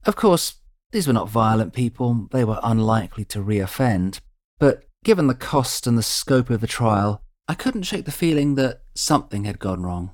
Of 0.06 0.16
course, 0.16 0.56
these 0.92 1.08
were 1.08 1.14
not 1.14 1.30
violent 1.30 1.74
people, 1.74 2.28
they 2.32 2.44
were 2.44 2.60
unlikely 2.64 3.26
to 3.26 3.40
reoffend, 3.40 4.20
but 4.58 4.84
given 5.04 5.28
the 5.28 5.36
cost 5.36 5.86
and 5.86 5.98
the 5.98 6.04
scope 6.04 6.50
of 6.50 6.62
the 6.62 6.68
trial, 6.68 7.22
I 7.48 7.54
couldn't 7.54 7.84
shake 7.84 8.06
the 8.06 8.12
feeling 8.12 8.56
that 8.56 8.82
something 8.96 9.44
had 9.44 9.60
gone 9.60 9.84
wrong. 9.84 10.12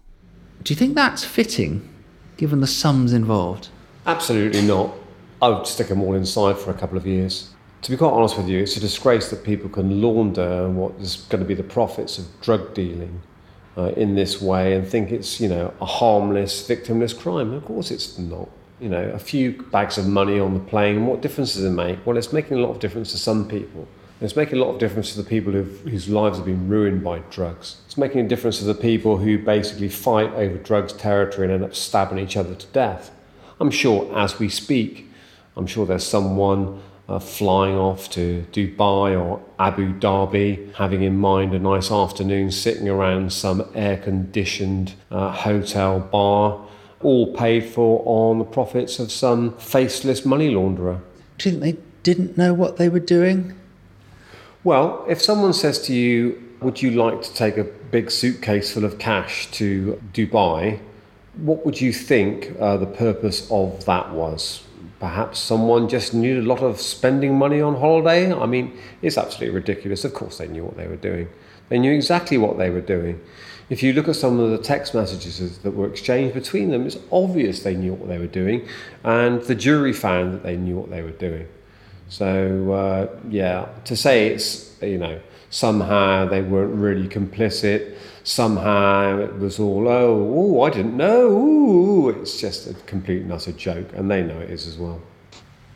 Do 0.64 0.74
you 0.74 0.78
think 0.78 0.96
that's 0.96 1.24
fitting, 1.24 1.88
given 2.38 2.62
the 2.62 2.68
sums 2.68 3.14
involved? 3.14 3.70
Absolutely 4.06 4.62
not. 4.62 4.94
I 5.42 5.50
would 5.50 5.68
stick 5.68 5.88
them 5.88 6.02
all 6.02 6.16
inside 6.16 6.58
for 6.58 6.72
a 6.72 6.76
couple 6.76 6.98
of 6.98 7.06
years. 7.06 7.52
To 7.84 7.92
be 7.92 7.98
quite 7.98 8.12
honest 8.12 8.38
with 8.38 8.48
you, 8.48 8.60
it's 8.60 8.78
a 8.78 8.80
disgrace 8.80 9.30
that 9.30 9.44
people 9.44 9.70
can 9.70 10.02
launder 10.02 10.70
what 10.70 10.94
is 10.94 11.18
going 11.30 11.44
to 11.44 11.48
be 11.48 11.54
the 11.54 11.64
profits 11.64 12.18
of 12.18 12.26
drug 12.42 12.74
dealing 12.74 13.22
uh, 13.78 13.92
in 13.98 14.16
this 14.16 14.42
way 14.42 14.74
and 14.74 14.88
think 14.88 15.12
it's 15.12 15.40
you 15.40 15.48
know 15.48 15.74
a 15.82 15.86
harmless, 15.86 16.68
victimless 16.68 17.18
crime. 17.18 17.54
Of 17.54 17.66
course, 17.66 17.92
it's 17.92 18.18
not. 18.18 18.50
You 18.80 18.90
know, 18.90 19.04
a 19.12 19.20
few 19.20 19.64
bags 19.72 19.98
of 19.98 20.06
money 20.06 20.38
on 20.38 20.54
the 20.54 20.60
plane. 20.60 21.06
What 21.06 21.22
difference 21.22 21.54
does 21.54 21.64
it 21.64 21.72
make? 21.72 22.06
Well, 22.06 22.18
it's 22.18 22.34
making 22.34 22.58
a 22.58 22.62
lot 22.62 22.72
of 22.72 22.80
difference 22.80 23.12
to 23.12 23.18
some 23.18 23.48
people. 23.48 23.88
It's 24.20 24.36
making 24.36 24.60
a 24.60 24.62
lot 24.62 24.72
of 24.72 24.80
difference 24.80 25.14
to 25.14 25.22
the 25.22 25.28
people 25.28 25.54
whose 25.54 26.10
lives 26.10 26.38
have 26.38 26.46
been 26.46 26.68
ruined 26.70 27.04
by 27.04 27.20
drugs. 27.30 27.78
It's 27.86 27.98
making 27.98 28.22
a 28.26 28.28
difference 28.28 28.60
to 28.60 28.66
the 28.66 28.74
people 28.74 29.18
who 29.18 29.38
basically 29.38 29.90
fight 29.90 30.32
over 30.34 30.58
drugs 30.58 30.94
territory 30.94 31.46
and 31.46 31.54
end 31.54 31.64
up 31.64 31.76
stabbing 31.76 32.20
each 32.20 32.38
other 32.38 32.56
to 32.56 32.68
death. 32.68 33.12
I'm 33.60 33.72
sure 33.72 34.10
as 34.18 34.40
we 34.40 34.50
speak, 34.50 35.10
I'm 35.58 35.68
sure 35.68 35.86
there's 35.86 36.06
someone 36.06 36.82
uh, 37.08 37.20
flying 37.20 37.76
off 37.76 38.10
to 38.12 38.46
Dubai 38.52 39.20
or 39.20 39.42
Abu 39.60 39.94
Dhabi, 40.00 40.74
having 40.76 41.04
in 41.04 41.18
mind 41.18 41.54
a 41.54 41.60
nice 41.60 41.92
afternoon 41.92 42.52
sitting 42.52 42.90
around 42.90 43.32
some 43.32 43.70
air 43.76 43.98
conditioned 43.98 44.94
uh, 45.12 45.32
hotel 45.32 46.00
bar, 46.00 46.66
all 47.02 47.34
paid 47.34 47.66
for 47.66 48.02
on 48.06 48.40
the 48.40 48.46
profits 48.46 49.00
of 49.00 49.12
some 49.12 49.56
faceless 49.58 50.26
money 50.26 50.50
launderer. 50.50 51.00
Do 51.38 51.50
you 51.50 51.60
think 51.60 51.64
they 51.64 51.84
didn't 52.04 52.38
know 52.38 52.54
what 52.54 52.78
they 52.78 52.90
were 52.90 53.00
doing? 53.00 53.54
Well, 54.64 55.06
if 55.08 55.22
someone 55.22 55.54
says 55.54 55.80
to 55.84 55.94
you, 55.94 56.42
Would 56.62 56.82
you 56.82 56.92
like 56.92 57.22
to 57.22 57.34
take 57.34 57.58
a 57.58 57.64
big 57.64 58.10
suitcase 58.10 58.74
full 58.74 58.86
of 58.86 58.98
cash 58.98 59.52
to 59.52 60.02
Dubai? 60.14 60.80
What 61.36 61.66
would 61.66 61.80
you 61.80 61.94
think 61.94 62.56
uh, 62.60 62.78
the 62.78 62.88
purpose 62.88 63.48
of 63.52 63.86
that 63.86 64.12
was? 64.12 64.65
Perhaps 65.06 65.38
someone 65.38 65.88
just 65.88 66.16
knew 66.16 66.42
a 66.42 66.48
lot 66.54 66.64
of 66.64 66.82
spending 66.82 67.38
money 67.38 67.62
on 67.62 67.76
holiday. 67.76 68.34
I 68.34 68.48
mean, 68.48 68.76
it's 69.04 69.20
absolutely 69.20 69.54
ridiculous. 69.54 70.04
Of 70.04 70.16
course, 70.16 70.40
they 70.40 70.48
knew 70.48 70.66
what 70.66 70.78
they 70.78 70.88
were 70.88 70.96
doing. 70.96 71.30
They 71.70 71.78
knew 71.78 71.94
exactly 71.94 72.40
what 72.40 72.58
they 72.58 72.72
were 72.72 72.82
doing. 72.82 73.22
If 73.70 73.84
you 73.84 73.94
look 73.94 74.08
at 74.08 74.16
some 74.16 74.40
of 74.40 74.50
the 74.50 74.58
text 74.58 74.96
messages 74.96 75.60
that 75.60 75.70
were 75.70 75.88
exchanged 75.88 76.34
between 76.34 76.72
them, 76.72 76.88
it's 76.88 76.98
obvious 77.12 77.62
they 77.62 77.76
knew 77.76 77.94
what 77.94 78.10
they 78.10 78.18
were 78.18 78.26
doing, 78.26 78.68
and 79.04 79.44
the 79.44 79.54
jury 79.54 79.94
found 79.94 80.34
that 80.34 80.42
they 80.42 80.58
knew 80.58 80.76
what 80.76 80.90
they 80.90 81.04
were 81.04 81.12
doing. 81.12 81.48
So, 82.10 82.72
uh, 82.72 83.08
yeah, 83.30 83.68
to 83.84 83.96
say 83.96 84.30
it's, 84.30 84.82
you 84.82 84.98
know, 84.98 85.22
somehow 85.52 86.26
they 86.26 86.42
weren't 86.42 86.74
really 86.74 87.08
complicit, 87.08 87.96
somehow 88.26 89.20
it 89.20 89.38
was 89.40 89.60
all, 89.60 89.88
oh, 89.88 90.34
oh 90.36 90.62
I 90.64 90.72
didn't 90.72 90.98
know, 90.98 91.30
ooh, 91.30 92.10
it's 92.10 92.40
just 92.42 92.68
a 92.68 92.74
complete 92.86 93.22
and 93.22 93.32
utter 93.32 93.54
joke, 93.54 93.88
and 93.94 94.12
they 94.12 94.24
know 94.24 94.40
it 94.40 94.50
is 94.50 94.68
as 94.68 94.78
well. 94.78 95.00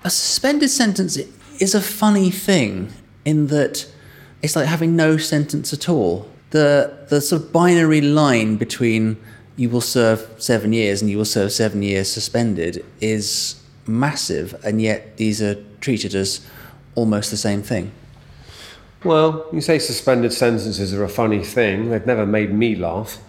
A 0.04 0.10
suspended 0.10 0.70
sentence 0.70 1.18
is 1.60 1.76
a 1.76 1.82
funny 1.82 2.32
thing 2.32 2.92
in 3.24 3.48
that 3.48 3.90
it's 4.42 4.56
like 4.56 4.66
having 4.66 4.96
no 4.96 5.18
sentence 5.18 5.72
at 5.74 5.88
all. 5.88 6.28
The, 6.50 7.06
the 7.10 7.22
sort 7.22 7.44
of 7.44 7.54
binary 7.54 8.02
line 8.02 8.56
between 8.58 9.18
you 9.56 9.70
will 9.70 9.82
serve 9.82 10.28
seven 10.38 10.74
years 10.74 11.02
and 11.02 11.12
you 11.12 11.18
will 11.18 11.26
serve 11.26 11.52
seven 11.52 11.84
years 11.84 12.12
suspended 12.12 12.84
is 13.00 13.62
massive, 13.86 14.60
and 14.66 14.82
yet 14.82 15.18
these 15.18 15.42
are 15.42 15.56
treated 15.82 16.16
as 16.16 16.42
almost 16.96 17.30
the 17.30 17.38
same 17.38 17.62
thing. 17.62 17.92
Well, 19.02 19.48
you 19.54 19.62
say 19.62 19.80
suspended 19.80 20.34
sentences 20.34 20.94
are 20.94 21.06
a 21.06 21.10
funny 21.10 21.42
thing. 21.42 21.90
They've 21.90 22.06
never 22.06 22.26
made 22.26 22.54
me 22.54 22.76
laugh. 22.76 23.20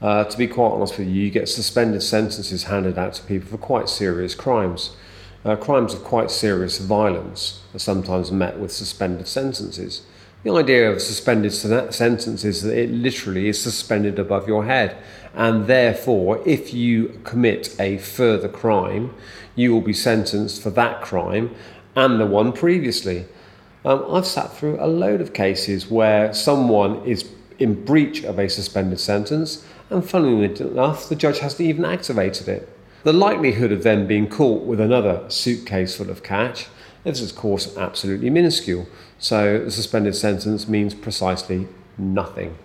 Uh, 0.00 0.24
to 0.24 0.38
be 0.38 0.46
quite 0.46 0.70
honest 0.70 0.96
with 0.96 1.06
you, 1.06 1.24
you 1.24 1.30
get 1.30 1.50
suspended 1.50 2.02
sentences 2.02 2.64
handed 2.64 2.96
out 2.96 3.12
to 3.14 3.22
people 3.24 3.50
for 3.50 3.58
quite 3.58 3.90
serious 3.90 4.34
crimes. 4.34 4.96
Uh, 5.44 5.54
crimes 5.54 5.92
of 5.92 6.02
quite 6.02 6.30
serious 6.30 6.78
violence 6.78 7.60
are 7.74 7.78
sometimes 7.78 8.32
met 8.32 8.58
with 8.58 8.72
suspended 8.72 9.28
sentences. 9.28 10.00
The 10.44 10.54
idea 10.54 10.90
of 10.90 11.02
suspended 11.02 11.52
sentence 11.52 12.42
is 12.42 12.62
that 12.62 12.78
it 12.78 12.90
literally 12.90 13.48
is 13.48 13.60
suspended 13.60 14.18
above 14.18 14.48
your 14.48 14.64
head, 14.64 14.96
and 15.34 15.66
therefore, 15.66 16.40
if 16.46 16.72
you 16.72 17.20
commit 17.24 17.78
a 17.78 17.98
further 17.98 18.48
crime, 18.48 19.12
you 19.54 19.74
will 19.74 19.82
be 19.82 19.92
sentenced 19.92 20.62
for 20.62 20.70
that 20.70 21.02
crime 21.02 21.54
and 21.94 22.18
the 22.18 22.26
one 22.26 22.52
previously. 22.52 23.26
Um, 23.84 24.04
I've 24.10 24.26
sat 24.26 24.52
through 24.56 24.78
a 24.80 24.86
load 24.86 25.20
of 25.20 25.32
cases 25.32 25.90
where 25.90 26.34
someone 26.34 27.04
is 27.04 27.28
in 27.58 27.84
breach 27.84 28.24
of 28.24 28.38
a 28.38 28.48
suspended 28.48 29.00
sentence, 29.00 29.64
and 29.90 30.08
funnily 30.08 30.44
enough, 30.60 31.08
the 31.08 31.16
judge 31.16 31.38
hasn't 31.38 31.60
even 31.60 31.84
activated 31.84 32.48
it. 32.48 32.68
The 33.04 33.12
likelihood 33.12 33.72
of 33.72 33.84
them 33.84 34.06
being 34.06 34.28
caught 34.28 34.64
with 34.64 34.80
another 34.80 35.24
suitcase 35.28 35.96
full 35.96 36.10
of 36.10 36.22
cash 36.22 36.66
is, 37.04 37.22
of 37.22 37.36
course, 37.36 37.76
absolutely 37.76 38.30
minuscule. 38.30 38.86
So 39.18 39.64
the 39.64 39.70
suspended 39.70 40.14
sentence 40.14 40.68
means 40.68 40.94
precisely 40.94 41.68
nothing. 41.96 42.56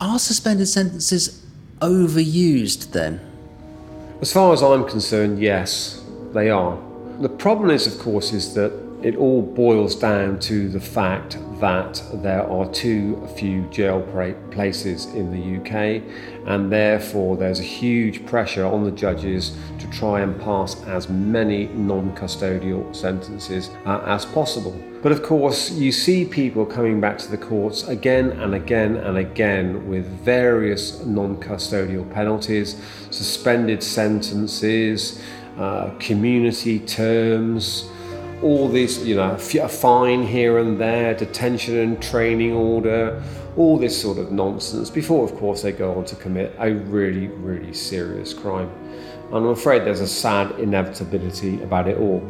Are 0.00 0.18
suspended 0.18 0.68
sentences 0.68 1.44
overused 1.80 2.92
then? 2.92 3.20
As 4.20 4.32
far 4.32 4.52
as 4.52 4.62
I'm 4.62 4.86
concerned, 4.88 5.38
yes, 5.38 6.02
they 6.32 6.50
are. 6.50 6.78
The 7.20 7.28
problem 7.28 7.70
is, 7.70 7.86
of 7.86 7.98
course, 7.98 8.32
is 8.32 8.54
that 8.54 8.72
it 9.04 9.16
all 9.16 9.42
boils 9.42 9.94
down 9.94 10.38
to 10.38 10.66
the 10.70 10.80
fact 10.80 11.36
that 11.60 12.02
there 12.14 12.42
are 12.48 12.66
too 12.72 13.28
few 13.36 13.62
jail 13.68 14.00
places 14.50 15.04
in 15.14 15.30
the 15.30 15.60
UK, 15.60 16.02
and 16.46 16.72
therefore 16.72 17.36
there's 17.36 17.60
a 17.60 17.64
huge 17.64 18.24
pressure 18.24 18.64
on 18.64 18.82
the 18.82 18.90
judges 18.90 19.58
to 19.78 19.86
try 19.90 20.20
and 20.20 20.40
pass 20.40 20.82
as 20.84 21.10
many 21.10 21.66
non 21.66 22.16
custodial 22.16 22.96
sentences 22.96 23.68
uh, 23.84 24.02
as 24.06 24.24
possible. 24.24 24.74
But 25.02 25.12
of 25.12 25.22
course, 25.22 25.70
you 25.70 25.92
see 25.92 26.24
people 26.24 26.64
coming 26.64 26.98
back 26.98 27.18
to 27.18 27.30
the 27.30 27.36
courts 27.36 27.86
again 27.86 28.30
and 28.30 28.54
again 28.54 28.96
and 28.96 29.18
again 29.18 29.86
with 29.86 30.06
various 30.06 31.04
non 31.04 31.36
custodial 31.36 32.10
penalties, 32.10 32.80
suspended 33.10 33.82
sentences, 33.82 35.22
uh, 35.58 35.90
community 35.98 36.78
terms 36.80 37.90
all 38.44 38.68
this, 38.68 39.02
you 39.02 39.16
know, 39.16 39.32
a 39.32 39.68
fine 39.68 40.22
here 40.22 40.58
and 40.58 40.78
there, 40.78 41.14
detention 41.14 41.78
and 41.78 42.02
training 42.02 42.52
order, 42.52 43.22
all 43.56 43.78
this 43.78 43.98
sort 43.98 44.18
of 44.18 44.30
nonsense 44.30 44.90
before, 44.90 45.24
of 45.24 45.34
course, 45.36 45.62
they 45.62 45.72
go 45.72 45.94
on 45.94 46.04
to 46.04 46.14
commit 46.16 46.54
a 46.58 46.70
really, 46.70 47.28
really 47.28 47.72
serious 47.72 48.34
crime. 48.34 48.70
And 49.28 49.36
I'm 49.36 49.46
afraid 49.46 49.84
there's 49.86 50.02
a 50.02 50.06
sad 50.06 50.58
inevitability 50.58 51.62
about 51.62 51.88
it 51.88 51.96
all. 51.96 52.20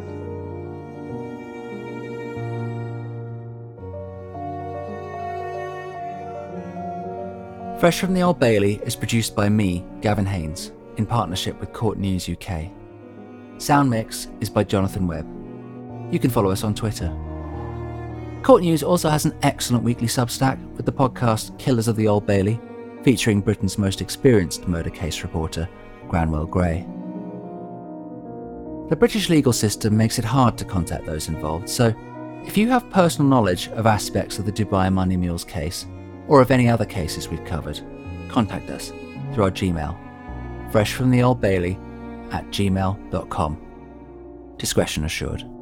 Fresh 7.77 7.99
from 7.99 8.13
the 8.13 8.21
Old 8.21 8.39
Bailey 8.39 8.79
is 8.85 8.95
produced 8.95 9.35
by 9.35 9.49
me, 9.49 9.83
Gavin 9.99 10.25
Haynes, 10.25 10.71
in 10.95 11.05
partnership 11.05 11.59
with 11.59 11.73
Court 11.73 11.97
News 11.97 12.29
UK. 12.29 12.71
Sound 13.57 13.89
mix 13.89 14.29
is 14.39 14.49
by 14.49 14.63
Jonathan 14.63 15.07
Webb 15.07 15.34
you 16.11 16.19
can 16.19 16.29
follow 16.29 16.51
us 16.51 16.63
on 16.63 16.73
Twitter. 16.73 17.13
Court 18.43 18.61
News 18.61 18.83
also 18.83 19.09
has 19.09 19.25
an 19.25 19.35
excellent 19.41 19.83
weekly 19.83 20.07
substack 20.07 20.63
with 20.75 20.85
the 20.85 20.91
podcast 20.91 21.57
Killers 21.57 21.87
of 21.87 21.95
the 21.95 22.07
Old 22.07 22.27
Bailey, 22.27 22.59
featuring 23.03 23.41
Britain's 23.41 23.77
most 23.77 24.01
experienced 24.01 24.67
murder 24.67 24.89
case 24.89 25.23
reporter, 25.23 25.67
Granwell 26.07 26.49
Gray. 26.49 26.85
The 28.89 28.95
British 28.95 29.29
legal 29.29 29.51
system 29.51 29.97
makes 29.97 30.19
it 30.19 30.25
hard 30.25 30.57
to 30.59 30.65
contact 30.65 31.05
those 31.05 31.27
involved, 31.27 31.67
so 31.67 31.93
if 32.45 32.55
you 32.55 32.69
have 32.69 32.87
personal 32.91 33.27
knowledge 33.27 33.69
of 33.69 33.87
aspects 33.87 34.37
of 34.37 34.45
the 34.45 34.51
Dubai 34.51 34.93
Money 34.93 35.17
Mules 35.17 35.43
case, 35.43 35.87
or 36.27 36.41
of 36.41 36.51
any 36.51 36.69
other 36.69 36.85
cases 36.85 37.27
we've 37.27 37.43
covered, 37.45 37.81
contact 38.29 38.69
us 38.69 38.93
through 39.33 39.45
our 39.45 39.51
Gmail, 39.51 39.97
freshfromtheoldbailey 40.71 42.31
at 42.31 42.45
gmail.com. 42.49 43.61
Discretion 44.57 45.05
assured. 45.05 45.54